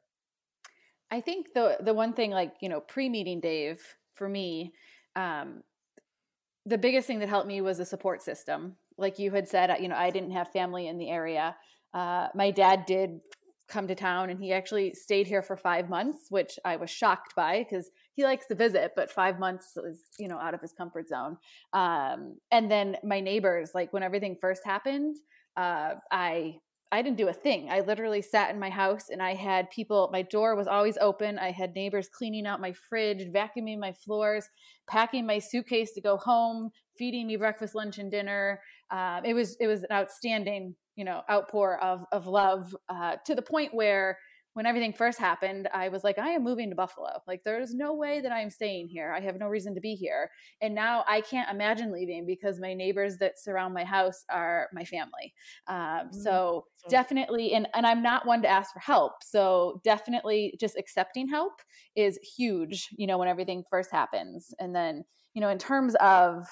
[1.11, 3.83] I think the the one thing like, you know, pre-meeting Dave
[4.13, 4.73] for me,
[5.15, 5.61] um,
[6.65, 8.75] the biggest thing that helped me was a support system.
[8.97, 11.55] Like you had said, you know, I didn't have family in the area.
[11.93, 13.19] Uh, my dad did
[13.67, 17.35] come to town and he actually stayed here for five months, which I was shocked
[17.35, 20.73] by because he likes to visit, but five months is, you know, out of his
[20.73, 21.37] comfort zone.
[21.73, 25.15] Um, and then my neighbors, like when everything first happened,
[25.57, 26.57] uh, I
[26.93, 27.69] I didn't do a thing.
[27.69, 31.39] I literally sat in my house and I had people, my door was always open.
[31.39, 34.45] I had neighbors cleaning out my fridge, vacuuming my floors,
[34.89, 38.61] packing my suitcase to go home, feeding me breakfast, lunch, and dinner.
[38.89, 43.35] Um, it was it was an outstanding, you know, outpour of of love uh, to
[43.35, 44.17] the point where
[44.53, 47.21] when everything first happened, I was like, I am moving to Buffalo.
[47.27, 49.13] Like, there's no way that I'm staying here.
[49.13, 50.29] I have no reason to be here.
[50.61, 54.83] And now I can't imagine leaving because my neighbors that surround my house are my
[54.83, 55.33] family.
[55.67, 56.21] Um, mm-hmm.
[56.21, 59.23] so, so definitely, and, and I'm not one to ask for help.
[59.23, 61.53] So definitely just accepting help
[61.95, 64.53] is huge, you know, when everything first happens.
[64.59, 66.45] And then, you know, in terms of,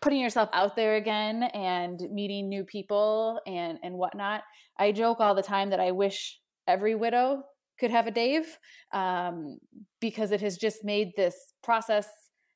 [0.00, 4.42] putting yourself out there again and meeting new people and and whatnot.
[4.78, 7.42] I joke all the time that I wish every widow
[7.78, 8.58] could have a Dave
[8.92, 9.58] um,
[10.00, 12.08] because it has just made this process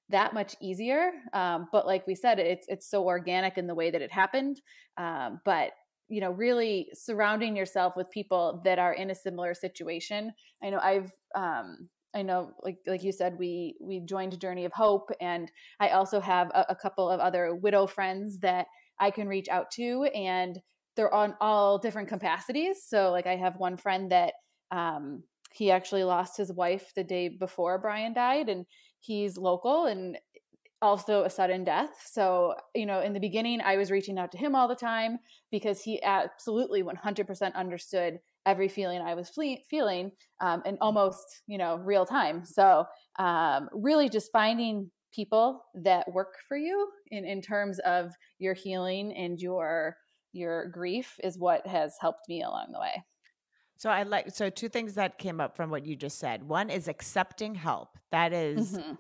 [0.09, 1.11] that much easier.
[1.33, 4.61] Um, but like we said, it's it's so organic in the way that it happened.
[4.97, 5.73] Um, but
[6.09, 10.33] you know, really surrounding yourself with people that are in a similar situation.
[10.63, 14.73] I know I've um, I know, like like you said, we we joined Journey of
[14.73, 18.67] Hope, and I also have a, a, couple of other widow friends that
[18.99, 20.59] I can reach out to, and
[20.97, 22.83] they're on all different capacities.
[22.85, 24.35] So, like, I have one friend that
[24.73, 28.67] um, he actually lost his wife the day before Brian died, and
[28.99, 30.19] he's local and
[30.83, 31.91] also a sudden death.
[32.07, 35.19] So, you know, in the beginning, I was reaching out to him all the time
[35.51, 41.59] because he absolutely 100% understood every feeling I was fle- feeling um, in almost, you
[41.59, 42.45] know, real time.
[42.45, 42.85] So,
[43.19, 49.13] um, really just finding people that work for you in, in terms of your healing
[49.17, 49.97] and your
[50.33, 53.03] your grief is what has helped me along the way.
[53.77, 56.45] So I like so two things that came up from what you just said.
[56.45, 57.99] One is accepting help.
[58.13, 58.93] That is, mm-hmm.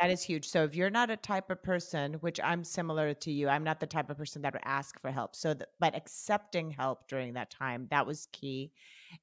[0.00, 0.48] That is huge.
[0.48, 3.80] So if you're not a type of person, which I'm similar to you, I'm not
[3.80, 5.34] the type of person that would ask for help.
[5.34, 8.72] So, the, but accepting help during that time that was key,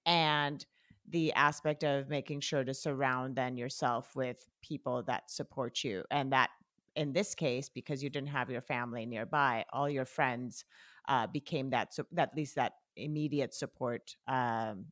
[0.06, 0.66] and
[1.10, 6.32] the aspect of making sure to surround then yourself with people that support you, and
[6.34, 6.50] that
[6.96, 10.66] in this case, because you didn't have your family nearby, all your friends
[11.08, 14.86] uh, became that so that at least that immediate support um,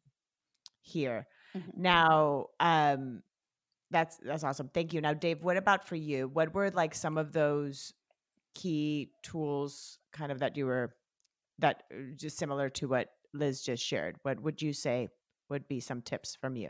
[0.81, 1.27] here.
[1.55, 1.81] Mm-hmm.
[1.81, 3.21] Now, um,
[3.93, 4.69] that's that's awesome.
[4.73, 5.01] Thank you.
[5.01, 6.27] Now, Dave, what about for you?
[6.27, 7.93] What were like some of those
[8.55, 10.95] key tools, kind of that you were
[11.59, 14.17] that uh, just similar to what Liz just shared?
[14.23, 15.09] What would you say
[15.49, 16.69] would be some tips from you?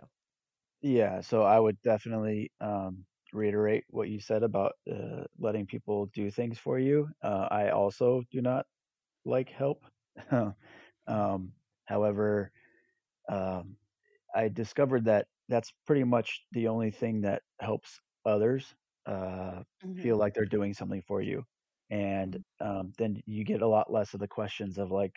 [0.81, 6.29] Yeah, so I would definitely um, reiterate what you said about uh, letting people do
[6.29, 7.07] things for you.
[7.23, 8.65] Uh, I also do not
[9.25, 9.83] like help.
[11.07, 11.53] um,
[11.85, 12.51] however,
[13.29, 13.77] um,
[14.35, 18.65] I discovered that that's pretty much the only thing that helps others
[19.05, 20.01] uh, mm-hmm.
[20.01, 21.43] feel like they're doing something for you.
[21.91, 25.15] And um, then you get a lot less of the questions of like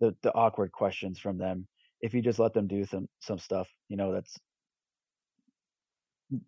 [0.00, 1.68] the, the awkward questions from them.
[2.00, 4.36] If you just let them do some, some stuff, you know, that's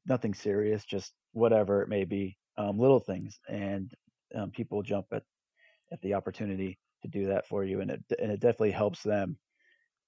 [0.07, 3.39] nothing serious, just whatever it may be, um, little things.
[3.49, 3.93] And
[4.35, 5.23] um, people jump at,
[5.93, 7.81] at the opportunity to do that for you.
[7.81, 9.37] And it, and it definitely helps them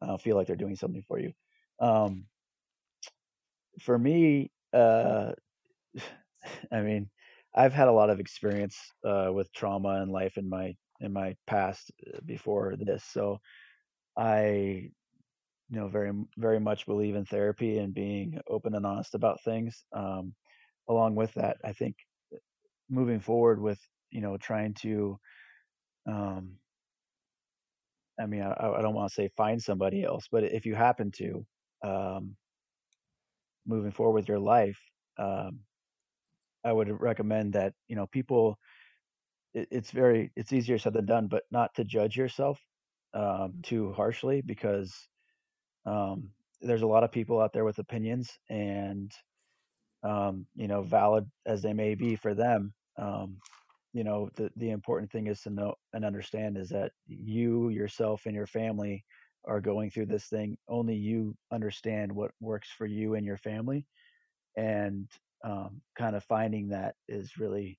[0.03, 1.33] uh, feel like they're doing something for you.
[1.79, 2.25] Um,
[3.81, 5.33] for me, uh,
[6.73, 7.11] I mean,
[7.55, 11.37] I've had a lot of experience uh, with trauma and life in my in my
[11.47, 13.41] past uh, before this, so
[14.17, 14.91] I,
[15.71, 19.85] you know, very very much believe in therapy and being open and honest about things.
[19.95, 20.35] Um,
[20.89, 21.97] along with that, I think
[22.35, 22.39] uh,
[22.91, 25.19] moving forward with you know trying to,
[26.07, 26.57] um,
[28.21, 31.11] I mean, I, I don't want to say find somebody else, but if you happen
[31.13, 31.47] to,
[31.85, 32.37] um,
[33.71, 34.79] moving forward with your life,
[35.19, 35.61] um,
[36.65, 38.59] I would recommend that you know people.
[39.55, 42.61] It, it's very it's easier said than done, but not to judge yourself
[43.15, 43.61] um, mm-hmm.
[43.63, 44.95] too harshly because
[45.87, 49.13] um, there's a lot of people out there with opinions, and
[50.03, 53.37] um, you know, valid as they may be for them, um,
[53.93, 58.27] you know, the the important thing is to know and understand is that you yourself
[58.27, 59.05] and your family
[59.47, 60.57] are going through this thing.
[60.69, 63.87] Only you understand what works for you and your family,
[64.57, 65.09] and
[65.45, 67.79] um, kind of finding that is really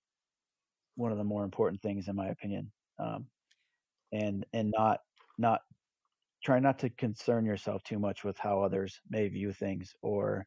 [0.96, 3.26] one of the more important things in my opinion um,
[4.12, 5.00] and and not
[5.38, 5.62] not
[6.44, 10.46] try not to concern yourself too much with how others may view things or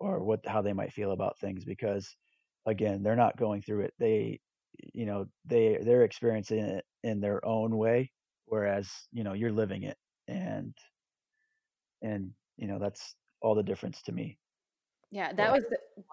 [0.00, 2.16] or what how they might feel about things because
[2.66, 4.40] again they're not going through it they
[4.94, 8.10] you know they they're experiencing it in their own way
[8.46, 9.96] whereas you know you're living it
[10.28, 10.74] and
[12.02, 14.38] and you know that's all the difference to me.
[15.10, 15.64] Yeah that was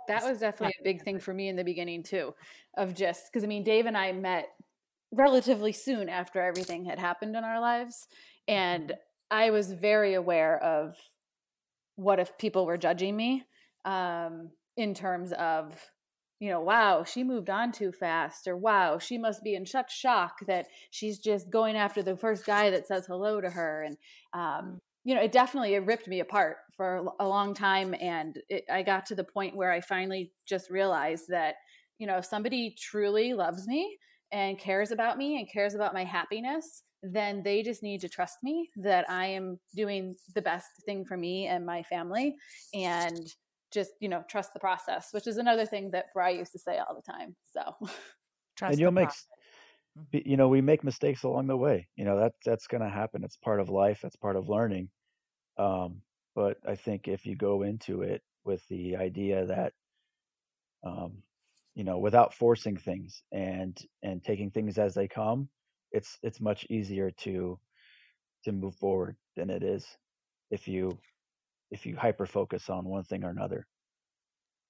[0.08, 2.36] that was definitely a big thing for me in the beginning too
[2.76, 4.50] of just because i mean dave and i met
[5.12, 8.08] relatively soon after everything had happened in our lives
[8.50, 8.94] and mm-hmm.
[9.32, 10.98] i was very aware of
[11.96, 13.44] what if people were judging me
[13.86, 15.74] um, in terms of
[16.40, 19.98] you know, wow, she moved on too fast, or wow, she must be in such
[19.98, 23.84] shock that she's just going after the first guy that says hello to her.
[23.84, 23.98] And,
[24.34, 27.94] um, you know, it definitely it ripped me apart for a long time.
[28.00, 31.56] And it, I got to the point where I finally just realized that,
[31.98, 33.98] you know, if somebody truly loves me
[34.32, 38.38] and cares about me and cares about my happiness, then they just need to trust
[38.44, 42.36] me that I am doing the best thing for me and my family.
[42.74, 43.34] And,
[43.72, 46.78] just you know trust the process which is another thing that bry used to say
[46.78, 47.62] all the time so.
[48.58, 50.18] Trust and you'll make mm-hmm.
[50.26, 53.24] you know we make mistakes along the way you know that that's going to happen
[53.24, 54.90] it's part of life it's part of learning.
[55.58, 56.02] Um,
[56.36, 59.74] but i think if you go into it with the idea that
[60.86, 61.24] um,
[61.76, 65.50] you know without forcing things and and taking things as they come
[65.92, 67.60] it's it's much easier to
[68.44, 69.86] to move forward than it is
[70.52, 70.98] if you
[71.72, 73.68] if you hyper focus on one thing or another.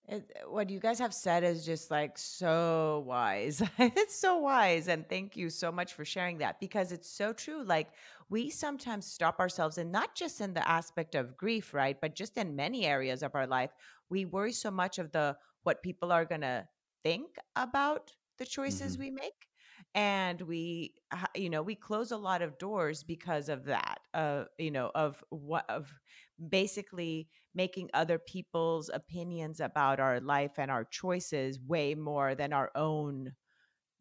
[0.07, 3.61] It, what you guys have said is just like so wise.
[3.77, 4.87] it's so wise.
[4.87, 7.63] And thank you so much for sharing that because it's so true.
[7.63, 7.89] Like,
[8.27, 11.99] we sometimes stop ourselves, and not just in the aspect of grief, right?
[11.99, 13.71] But just in many areas of our life,
[14.09, 16.67] we worry so much of the what people are going to
[17.03, 19.03] think about the choices mm-hmm.
[19.03, 19.47] we make
[19.95, 20.93] and we
[21.35, 25.23] you know we close a lot of doors because of that uh you know of
[25.29, 25.91] what of
[26.49, 32.71] basically making other people's opinions about our life and our choices way more than our
[32.75, 33.33] own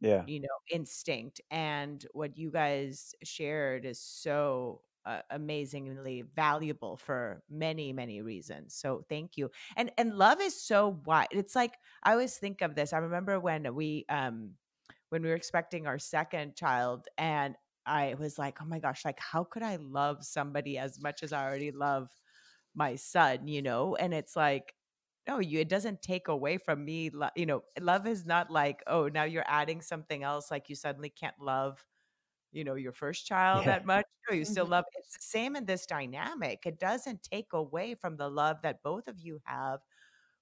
[0.00, 0.22] yeah.
[0.26, 7.92] you know instinct and what you guys shared is so uh, amazingly valuable for many
[7.92, 11.74] many reasons so thank you and and love is so wide it's like
[12.04, 14.50] i always think of this i remember when we um
[15.08, 19.18] when we were expecting our second child and I was like, oh my gosh, like
[19.18, 22.10] how could I love somebody as much as I already love
[22.78, 23.96] my son, you know?
[23.96, 24.74] And it's like,
[25.26, 27.10] no, you it doesn't take away from me.
[27.36, 31.10] You know, love is not like, oh, now you're adding something else, like you suddenly
[31.10, 31.84] can't love,
[32.52, 33.72] you know, your first child yeah.
[33.72, 34.06] that much.
[34.30, 34.72] No, you still mm-hmm.
[34.72, 36.60] love it's the same in this dynamic.
[36.64, 39.80] It doesn't take away from the love that both of you have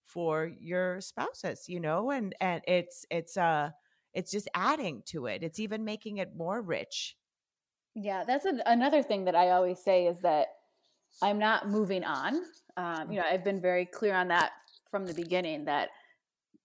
[0.04, 3.70] for your spouses, you know, and and it's it's uh
[4.14, 5.42] it's just adding to it.
[5.42, 7.16] It's even making it more rich.
[7.94, 10.48] Yeah, that's an, another thing that I always say is that
[11.22, 12.40] I'm not moving on.
[12.76, 14.52] Um, you know, I've been very clear on that
[14.90, 15.88] from the beginning that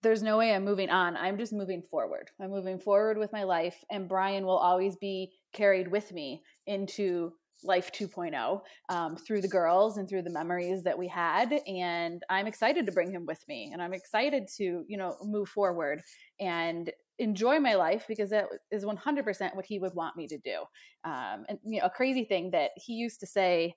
[0.03, 1.15] there's no way I'm moving on.
[1.15, 2.31] I'm just moving forward.
[2.39, 7.33] I'm moving forward with my life, and Bryan will always be carried with me into
[7.63, 12.47] life 2.0 um, through the girls and through the memories that we had and i'm
[12.47, 16.01] excited to bring him with me and i'm excited to you know move forward
[16.39, 16.91] and
[17.21, 20.63] enjoy my life because that is 100% what he would want me to do.
[21.03, 23.75] Um, and you know, a crazy thing that he used to say,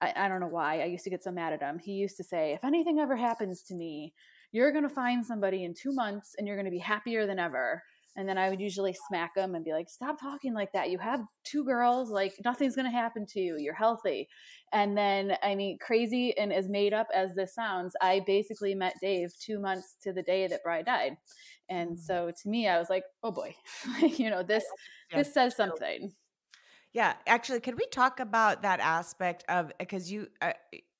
[0.00, 1.78] I, I don't know why, I used to get so mad at him.
[1.78, 4.12] He used to say, if anything ever happens to me,
[4.52, 7.38] you're going to find somebody in two months and you're going to be happier than
[7.38, 7.82] ever.
[8.16, 10.90] And then I would usually smack him and be like, stop talking like that.
[10.90, 13.56] You have two girls, like nothing's going to happen to you.
[13.58, 14.28] You're healthy.
[14.72, 18.94] And then, I mean, crazy and as made up as this sounds, I basically met
[19.02, 21.18] Dave two months to the day that Bry died.
[21.68, 21.98] And mm.
[21.98, 23.54] so to me, I was like, oh boy,
[24.00, 24.64] you know, this,
[25.10, 25.18] yeah.
[25.18, 26.12] this says something.
[26.96, 30.52] Yeah, actually, can we talk about that aspect of because you, uh,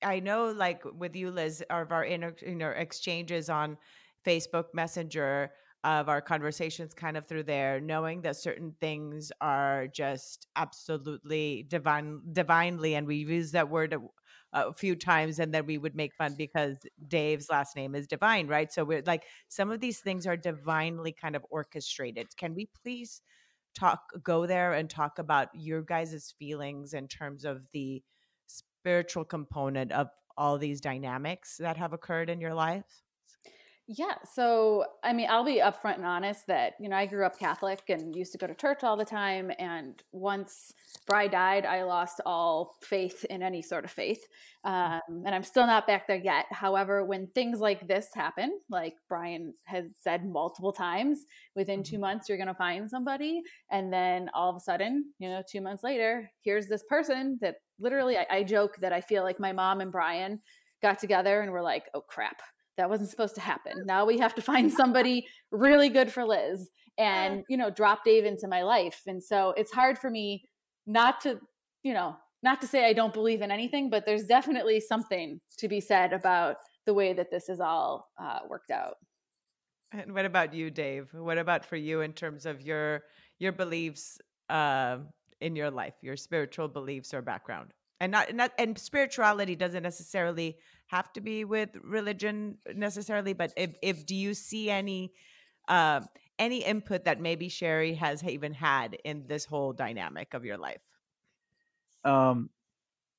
[0.03, 3.79] I know, like with you, Liz, of our inner, you know, exchanges on
[4.27, 5.53] Facebook Messenger,
[5.85, 12.21] of our conversations kind of through there, knowing that certain things are just absolutely divine,
[12.33, 14.01] divinely, and we use that word a,
[14.75, 16.77] few times, and then we would make fun because
[17.09, 18.73] Dave's last name is Devine, right?
[18.73, 22.29] So we're like, some of these things are divinely kind of orchestrated.
[22.37, 23.21] Can we please
[23.77, 28.03] talk, go there and talk about your guys' feelings in terms of the
[28.47, 33.03] spiritual component of all these dynamics that have occurred in your life?
[33.89, 34.15] Yeah.
[34.35, 37.83] So, I mean, I'll be upfront and honest that, you know, I grew up Catholic
[37.89, 39.53] and used to go to church all the time.
[39.61, 40.75] And once
[41.07, 44.27] Bry died, I lost all faith in any sort of faith.
[44.65, 46.47] Um, and I'm still not back there yet.
[46.51, 51.25] However, when things like this happen, like Bryan has said multiple times,
[51.55, 52.01] within two mm-hmm.
[52.01, 53.41] months, you're going to find somebody.
[53.71, 57.59] And then all of a sudden, you know, two months later, here's this person that
[57.79, 60.41] literally, I, I joke that I feel like my mom and Bryan
[60.83, 62.43] got together and were like, oh crap
[62.77, 63.73] that wasn't supposed to happen.
[63.87, 66.69] Now we have to find somebody really good for Liz
[66.99, 69.03] and, you know, drop Dave into my life.
[69.07, 70.45] And so it's hard for me
[70.87, 71.41] not to,
[71.83, 75.69] you know, not to say I don't believe in anything, but there's definitely something to
[75.69, 78.97] be said about the way that this is all uh, worked out.
[79.93, 81.09] And what about you, Dave?
[81.13, 83.05] What about for you in terms of your
[83.39, 84.19] your beliefs
[84.49, 84.99] uh,
[85.41, 87.73] in your life, your spiritual beliefs or background?
[88.01, 93.77] And not, not and spirituality doesn't necessarily have to be with religion necessarily, but if
[93.83, 95.13] if do you see any
[95.69, 96.01] uh,
[96.39, 100.83] any input that maybe Shari has even had in this whole dynamic of your life?
[102.05, 102.51] Um,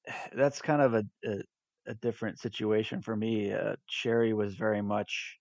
[0.35, 1.41] that's kind of a a,
[1.87, 3.51] a different situation for me.
[3.53, 5.37] Uh, Shari was very much,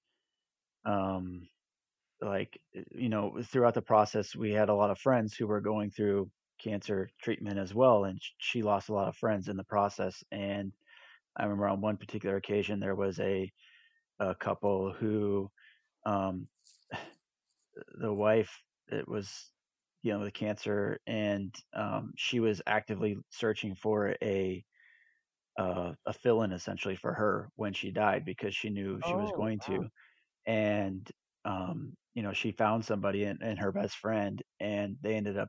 [0.84, 1.46] um,
[2.20, 2.58] like
[2.90, 6.30] you know, throughout the process, we had a lot of friends who were going through
[6.58, 10.72] cancer treatment as well, and she lost a lot of friends in the process, and
[11.36, 13.52] I remember on one particular occasion there was a
[14.20, 15.50] a couple who
[16.06, 16.48] um,
[18.00, 19.52] the wife it was
[20.02, 24.64] you know the cancer and um, she was actively searching for a
[25.58, 29.32] uh, a fill-in essentially for her when she died because she knew she was Oh,
[29.32, 29.60] going wow.
[29.60, 29.88] to
[30.46, 31.10] and
[31.44, 35.48] um, you know she found somebody and, and her best friend and they ended up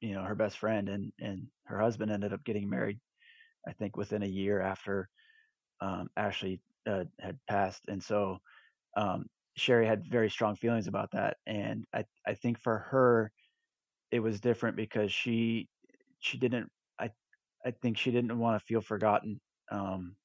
[0.00, 2.98] you know her best friend and and her husband ended up getting married
[3.68, 5.08] i think within a year after
[5.80, 8.38] um, Ashley uh, had passed, and so
[8.96, 9.26] um,
[9.56, 11.36] Shari had very strong feelings about that.
[11.46, 13.32] And I I think for her,
[14.10, 15.68] it was different because she
[16.20, 17.10] she didn't I
[17.64, 19.40] I think she didn't want to feel forgotten.
[19.70, 20.16] Um,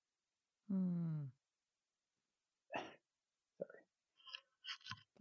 [0.69, 1.29] Hmm.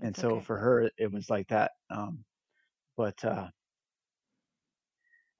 [0.03, 0.41] and That's so okay.
[0.41, 1.73] for her, it was like that.
[1.91, 2.25] Um,
[2.97, 3.49] but uh,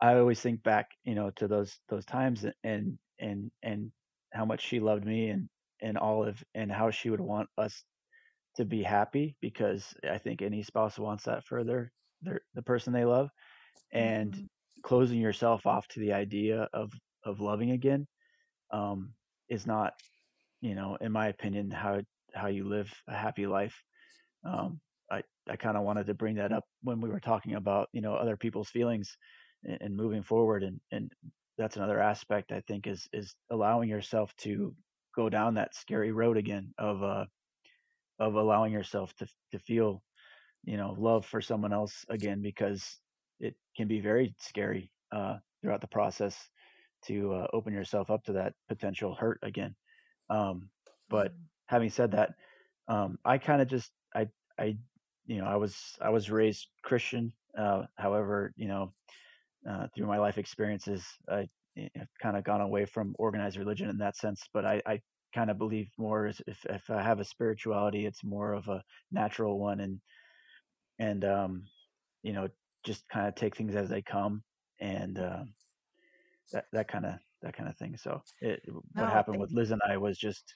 [0.03, 3.93] I always think back, you know, to those those times and and and
[4.33, 5.49] how much she loved me and
[5.83, 7.85] and Olive and how she would want us
[8.57, 11.93] to be happy because I think any spouse wants that for their
[12.23, 13.31] their the person they love
[13.93, 14.49] and Mhm.
[14.83, 16.93] closing yourself off to the idea of
[17.25, 18.09] of loving again
[18.73, 19.15] um,
[19.51, 19.95] is not
[20.63, 22.03] you know in my opinion how
[22.35, 23.83] how you live a happy life
[24.45, 24.81] um,
[25.11, 28.03] I I kind of wanted to bring that up when we were talking about you
[28.03, 29.17] know other people's feelings
[29.65, 31.13] and, and moving forward and and
[31.59, 34.75] that's another aspect I think is is allowing yourself to
[35.15, 37.27] go down that scary road again of uh
[38.19, 40.03] of allowing yourself to to feel
[40.65, 43.01] you know love for someone else again because
[43.41, 46.49] it can be very scary uh throughout the process
[47.05, 49.75] to uh, open yourself up to that potential hurt again
[50.31, 50.71] um
[51.11, 51.49] but Mm.
[51.67, 52.31] having said that
[52.89, 54.77] um I kind of just I I
[55.27, 58.93] you know I was I was raised Christian uh however you know
[59.69, 61.47] uh, through my life experiences, I
[61.95, 64.43] have kind of gone away from organized religion in that sense.
[64.53, 65.01] But I, I
[65.35, 69.59] kind of believe more if if I have a spirituality, it's more of a natural
[69.59, 70.01] one, and
[70.99, 71.65] and um,
[72.23, 72.49] you know,
[72.85, 74.43] just kind of take things as they come,
[74.81, 75.45] and uh,
[76.53, 77.97] that that kind of that kind of thing.
[77.97, 78.63] So it,
[78.95, 80.55] what happened with Liz and I was just,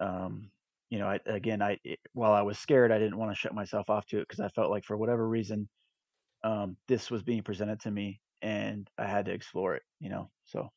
[0.00, 0.50] um,
[0.88, 3.54] you know, I, again, I it, while I was scared, I didn't want to shut
[3.54, 5.68] myself off to it because I felt like for whatever reason
[6.44, 10.30] um, this was being presented to me and I had to explore it, you know.
[10.44, 10.70] So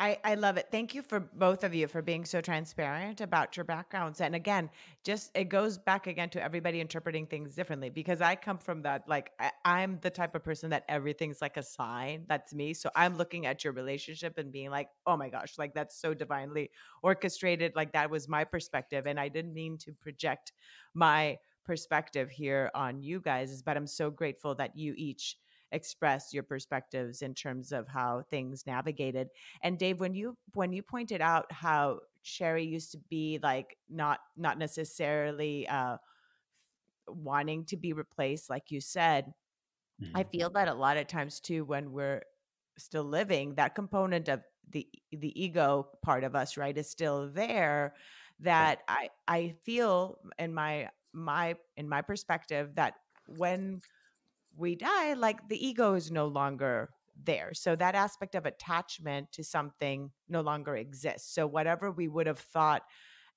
[0.00, 0.68] I, I love it.
[0.70, 4.20] Thank you for both of you for being so transparent about your backgrounds.
[4.20, 4.70] And again,
[5.02, 9.08] just it goes back again to everybody interpreting things differently because I come from that.
[9.08, 12.26] Like, I, I'm the type of person that everything's like a sign.
[12.28, 12.74] That's me.
[12.74, 16.14] So I'm looking at your relationship and being like, oh my gosh, like that's so
[16.14, 16.70] divinely
[17.02, 17.72] orchestrated.
[17.74, 19.08] Like, that was my perspective.
[19.08, 20.52] And I didn't mean to project
[20.94, 25.36] my perspective here on you guys, but I'm so grateful that you each
[25.72, 29.28] expressed your perspectives in terms of how things navigated.
[29.62, 34.20] And Dave, when you when you pointed out how Shari used to be like not
[34.36, 35.98] not necessarily uh
[37.08, 39.32] wanting to be replaced, like you said,
[40.14, 40.24] I Mhm.
[40.24, 42.22] feel that a lot of times too when we're
[42.78, 47.94] still living, that component of the the ego part of us, right, is still there.
[48.40, 52.94] That I I feel in my my in my perspective that
[53.36, 53.80] when
[54.56, 56.90] we die, like the ego is no longer
[57.24, 57.52] there.
[57.54, 61.34] So that aspect of attachment to something no longer exists.
[61.34, 62.82] So whatever we would have thought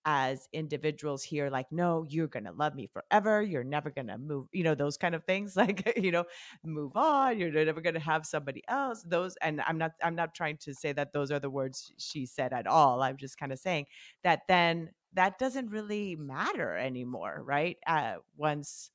[0.05, 4.17] as individuals here like no you're going to love me forever you're never going to
[4.17, 6.23] move you know those kind of things like you know
[6.63, 10.33] move on you're never going to have somebody else those and i'm not i'm not
[10.33, 13.51] trying to say that those are the words she said at all i'm just kind
[13.51, 13.85] of saying
[14.23, 18.91] that then that doesn't really matter anymore right uh, once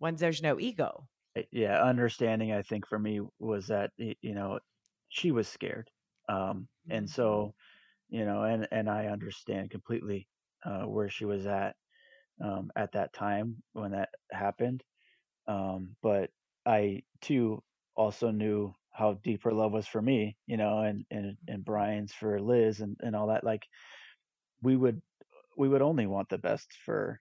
[0.00, 4.58] once there's no ego Eh, yeah understanding i think for me was that you know
[5.08, 5.90] she was scared
[6.28, 7.08] um and Mhm.
[7.08, 7.54] so
[8.10, 10.28] you know and and i understand completely
[10.66, 11.76] uh where she was at
[12.44, 14.84] um at that time when that happened
[15.48, 16.30] um but
[16.66, 17.62] i too
[17.96, 22.12] also knew how deep her love was for me you know and and and bryan's
[22.14, 23.66] for liz and and all that like
[24.62, 25.02] we would
[25.56, 27.20] we would only want the best for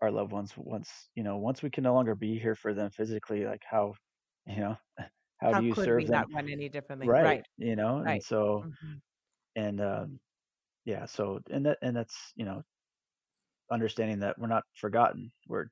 [0.00, 2.90] our loved ones once you know once we can no longer be here for them
[2.90, 3.94] physically like how
[4.46, 4.76] you know
[5.38, 7.76] how how do you could serve we them not want any differently right right you
[7.76, 9.00] know and right so Mhm.
[9.56, 10.20] and um
[10.84, 12.62] yeah so and that and that's you know
[13.70, 15.66] understanding that we're not forgotten we're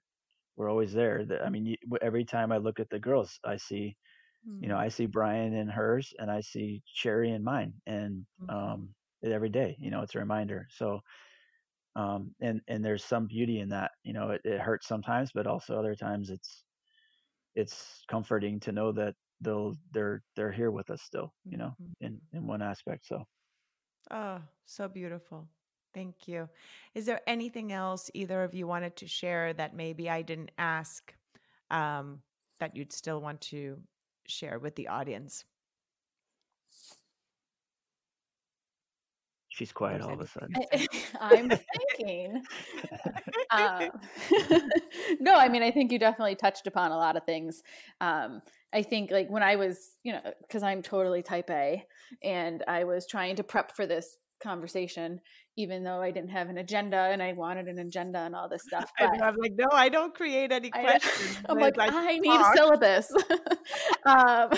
[0.57, 3.57] we're always there that i mean you, every time i look at the girls i
[3.57, 3.97] see
[4.61, 4.79] you know Mm.
[4.79, 8.49] i see bryan in hers and i see shari in mine and Mhm.
[8.49, 8.95] um
[9.25, 11.01] every day you know it's a reminder so
[11.99, 15.47] um and and there's some beauty in that you know it, it hurts sometimes but
[15.49, 16.65] also other times it's
[17.55, 21.95] it's comforting to know that they'll they're they're here with us still you know Mhm.
[22.01, 23.25] in in one aspect so
[24.11, 25.49] Oh, so beautiful.
[25.95, 26.49] Thank you.
[26.95, 31.17] Is there anything else either of you wanted to share that maybe I didn't ask
[31.71, 32.23] um,
[32.61, 33.83] that you'd still want to
[34.27, 35.45] share with the audience?
[39.59, 40.55] She's quiet all of a sudden?
[41.21, 42.43] I'm thinking.
[43.51, 43.89] Um,
[45.21, 47.63] no, I mean, I think you definitely touched upon a lot of things.
[47.99, 48.43] Um,
[48.75, 51.83] I think, like, when I was, you know, because I'm totally type A
[52.23, 55.21] and I was trying to prep for this conversation,
[55.57, 58.65] even though I didn't have an agenda and I wanted an agenda and all this
[58.67, 58.91] stuff.
[58.99, 61.39] I I'm like, no, I don't create any I questions.
[61.49, 63.13] I'm Liz, like, I I just need a syllabus.
[64.05, 64.51] um,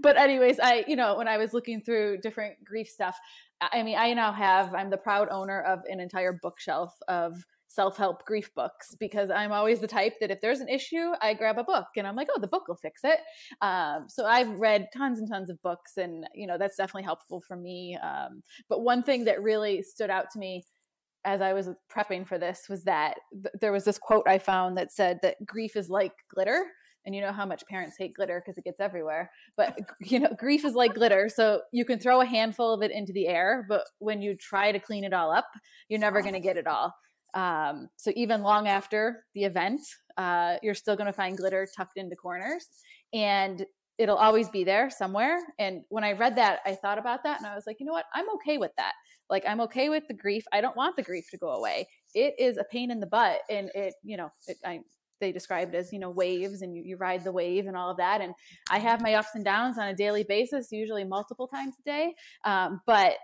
[0.00, 3.18] but anyways, I, you know, when I was looking through different grief stuff,
[3.60, 7.34] I mean, I now have, I'm the proud owner of an entire bookshelf of
[7.68, 11.58] self-help grief books because I'm always the type that if there's an issue, I grab
[11.58, 13.18] a book and I'm like, oh, the book will fix it.
[13.60, 17.42] Um, so I've read tons and tons of books and, you know, that's definitely helpful
[17.46, 17.98] for me.
[18.02, 20.64] Um, but one thing that really stood out to me
[21.24, 24.78] as I was prepping for this was that th- there was this quote I found
[24.78, 26.64] that said that grief is like glitter.
[27.08, 29.30] And you know how much parents hate glitter because it gets everywhere.
[29.56, 31.30] But you know, grief is like glitter.
[31.30, 34.72] So you can throw a handful of it into the air, but when you try
[34.72, 35.46] to clean it all up,
[35.88, 36.94] you're never going to get it all.
[37.32, 39.80] Um, so even long after the event,
[40.18, 42.66] uh, you're still going to find glitter tucked into corners,
[43.14, 43.64] and
[43.96, 45.38] it'll always be there somewhere.
[45.58, 47.92] And when I read that, I thought about that, and I was like, you know
[47.92, 48.04] what?
[48.14, 48.92] I'm okay with that.
[49.30, 50.44] Like I'm okay with the grief.
[50.52, 51.88] I don't want the grief to go away.
[52.14, 54.80] It is a pain in the butt, and it, you know, it, I
[55.20, 57.90] they described it as you know waves, and you, you ride the wave and all
[57.90, 58.20] of that.
[58.20, 58.34] And
[58.70, 62.14] I have my ups and downs on a daily basis, usually multiple times a day.
[62.44, 63.14] Um, but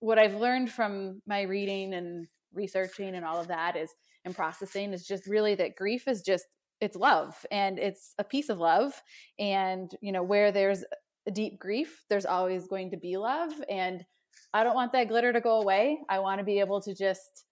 [0.00, 3.90] what I've learned from my reading and researching and all of that is
[4.24, 6.46] and processing is just really that grief is just
[6.80, 9.00] it's love and it's a piece of love
[9.38, 10.84] and you know where there's
[11.26, 14.04] a deep grief there's always going to be love and
[14.52, 17.44] i don't want that glitter to go away i want to be able to just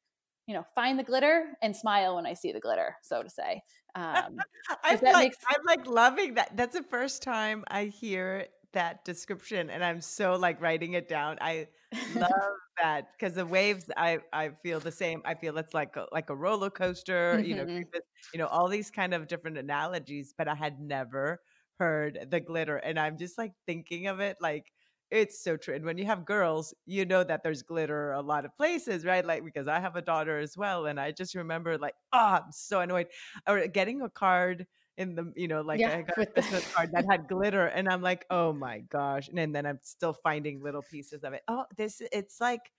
[0.46, 3.62] you know find the glitter and smile when i see the glitter so to say
[3.94, 4.44] um
[4.82, 6.56] I'm like, makes I'm like loving that.
[6.56, 11.38] That's the first time I hear that description, and I'm so like writing it down.
[11.40, 11.68] I
[12.06, 12.30] love
[12.82, 15.22] that because the waves, I I feel the same.
[15.24, 17.40] I feel it's like a, like a roller coaster.
[17.44, 17.84] You know, Mhm.
[17.94, 21.40] is- you know, all these kind of different analogies, but I had never
[21.78, 24.72] heard the glitter, and I'm just like thinking of it like.
[25.14, 25.74] It's so true.
[25.76, 29.24] And when you have girls, you know that there's glitter a lot of places, right?
[29.24, 30.86] Like because I have a daughter as well.
[30.86, 33.06] And I just remember like, oh, I'm so annoyed.
[33.46, 36.90] Or getting a card in the, you know, like Yeah, I got a Christmas card
[36.92, 37.66] that had glitter.
[37.66, 39.28] And I'm like, oh my gosh.
[39.34, 41.42] And then I'm still finding little pieces of it.
[41.48, 42.72] Oh, this it's like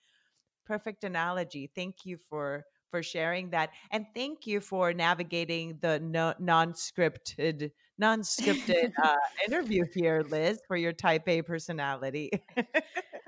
[0.65, 1.71] perfect analogy.
[1.73, 3.71] Thank you for for sharing that.
[3.91, 9.15] And thank you for navigating the no, non-scripted non-scripted uh,
[9.47, 12.31] interview here, Liz, for your type A personality.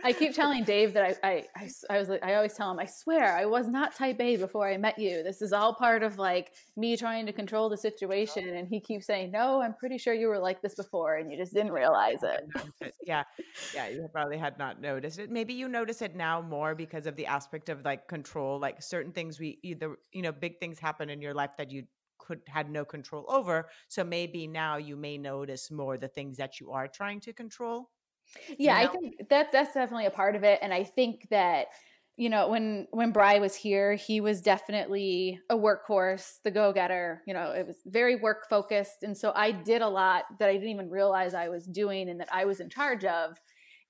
[0.03, 2.85] I keep telling Dave that I, I, I was like, I always tell him, I
[2.85, 5.23] swear I was not type A before I met you.
[5.23, 8.47] This is all part of like me trying to control the situation.
[8.49, 11.37] And he keeps saying, no, I'm pretty sure you were like this before and you
[11.37, 12.93] just didn't realize it.
[13.05, 13.23] yeah,
[13.73, 15.31] yeah, you probably had not noticed it.
[15.31, 19.11] Maybe you notice it now more because of the aspect of like control, like certain
[19.11, 21.83] things we either, you know, big things happen in your life that you
[22.27, 23.69] could had no control over.
[23.87, 27.89] So maybe now you may notice more the things that you are trying to control.
[28.57, 28.91] Yeah, I know?
[28.91, 30.59] think that that's definitely a part of it.
[30.61, 31.67] And I think that
[32.17, 37.21] you know, when when Bry was here, he was definitely a workhorse, the go-getter.
[37.27, 40.53] You know, it was very work focused, and so I did a lot that I
[40.53, 43.37] didn't even realize I was doing and that I was in charge of.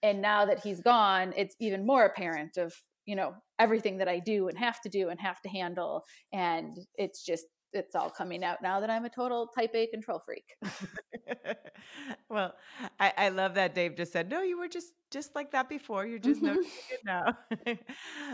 [0.04, 2.76] And now that he's gone, it's even more apparent of
[3.06, 6.78] you know everything that I do and have to do and have to handle, and
[6.96, 7.46] it's just
[7.78, 10.58] it's all coming out now that I'm a total type A control freak.
[12.30, 12.54] well,
[13.00, 16.06] I, I, love that Dave just said, no, you were just just like that before.
[16.06, 16.56] You're just mm-hmm.
[16.56, 17.38] noticing it now.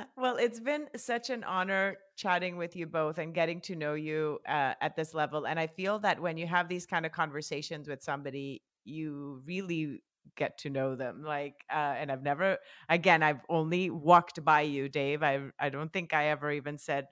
[0.17, 4.39] well, it's been such an honor chatting with you both and getting to know you
[4.47, 5.45] uh, at this level.
[5.45, 10.01] And I feel that when you have these kind of conversations with somebody, you really
[10.35, 12.57] get to know them like uh, and i've never
[12.89, 17.07] again i've only walked by you dave i i don't think i ever even said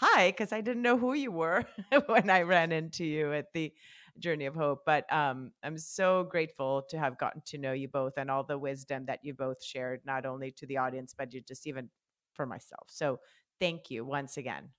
[0.00, 1.64] hi because I didn't know who you were
[2.06, 3.72] when I ran into you at the
[4.18, 4.80] Journey of Hope.
[4.86, 8.58] But um, I'm so grateful to have gotten to know you both and all the
[8.58, 11.90] wisdom that you both shared, not only to the audience, but just even
[12.32, 12.86] for myself.
[12.88, 13.20] So
[13.60, 14.70] thank you once again.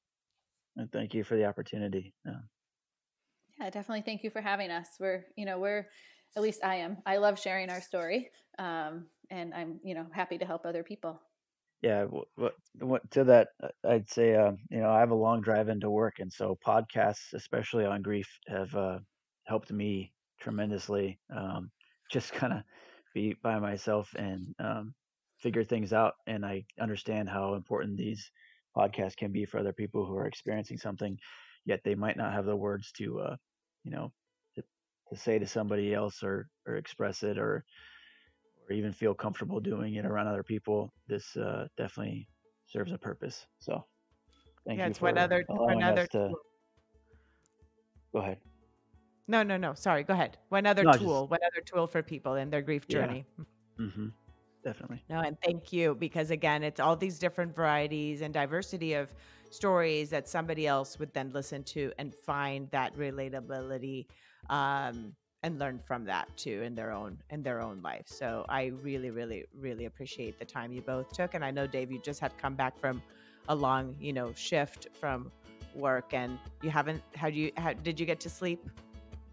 [0.76, 2.14] And thank you for the opportunity.
[2.26, 2.34] Yeah.
[3.60, 4.02] yeah, definitely.
[4.02, 4.88] Thank you for having us.
[5.00, 5.88] We're, you know, we're,
[6.36, 6.98] at least I am.
[7.06, 8.32] I love sharing our story.
[8.58, 11.22] Um, and I'm, you know, happy to help other people
[11.82, 12.06] yeah
[12.36, 15.70] what, what to that uh, i'd say um, you know i have a long drive
[15.70, 19.00] into work and so podcasts especially on grief have uh,
[19.46, 21.72] helped me tremendously um,
[22.12, 22.60] just kind of
[23.14, 24.94] be by myself and um,
[25.40, 28.32] figure things out and i understand how important these
[28.78, 31.18] podcasts can be for other people who are experiencing something
[31.66, 33.36] yet they might not have the words to uh,
[33.84, 34.12] you know
[34.56, 34.64] to,
[35.10, 37.66] to say to somebody else or or express it or
[38.70, 42.28] or even feel comfortable doing it around other people, this uh, definitely
[42.68, 43.46] serves a purpose.
[43.60, 43.84] So,
[44.66, 44.94] thank yeah, you.
[44.94, 46.08] for one other one other.
[46.08, 46.34] To...
[48.14, 48.38] Go ahead.
[49.28, 49.74] No, no, no.
[49.74, 50.04] Sorry.
[50.04, 50.38] Go ahead.
[50.50, 51.22] One other no, tool.
[51.22, 51.32] Just...
[51.32, 53.26] One other tool for people in their grief journey.
[53.38, 53.86] Yeah.
[53.86, 54.08] Mm-hmm.
[54.64, 55.04] Definitely.
[55.10, 59.14] No, and thank you because again, it's all these different varieties and diversity of
[59.50, 64.06] stories that somebody else would then listen to and find that relatability
[64.50, 68.06] um, and learn from that too in their own in their own life.
[68.06, 71.34] So I really, really, really appreciate the time you both took.
[71.34, 73.02] And I know Dave, you just had come back from
[73.50, 75.32] a long, you know, shift from
[75.76, 77.02] work, and you haven't.
[77.16, 77.52] How do you?
[77.58, 78.70] How, did you get to sleep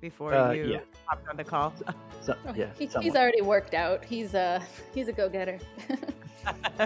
[0.00, 0.80] before uh, you yeah.
[1.04, 1.72] hopped on the call?
[2.20, 4.04] So, yeah, he, he's already worked out.
[4.04, 4.62] He's a
[4.94, 5.59] he's a go getter.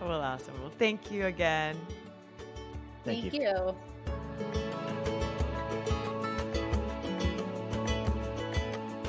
[0.00, 0.54] well, awesome.
[0.60, 1.76] Well, thank you again.
[3.04, 3.74] Thank, thank you.
[4.44, 4.62] you.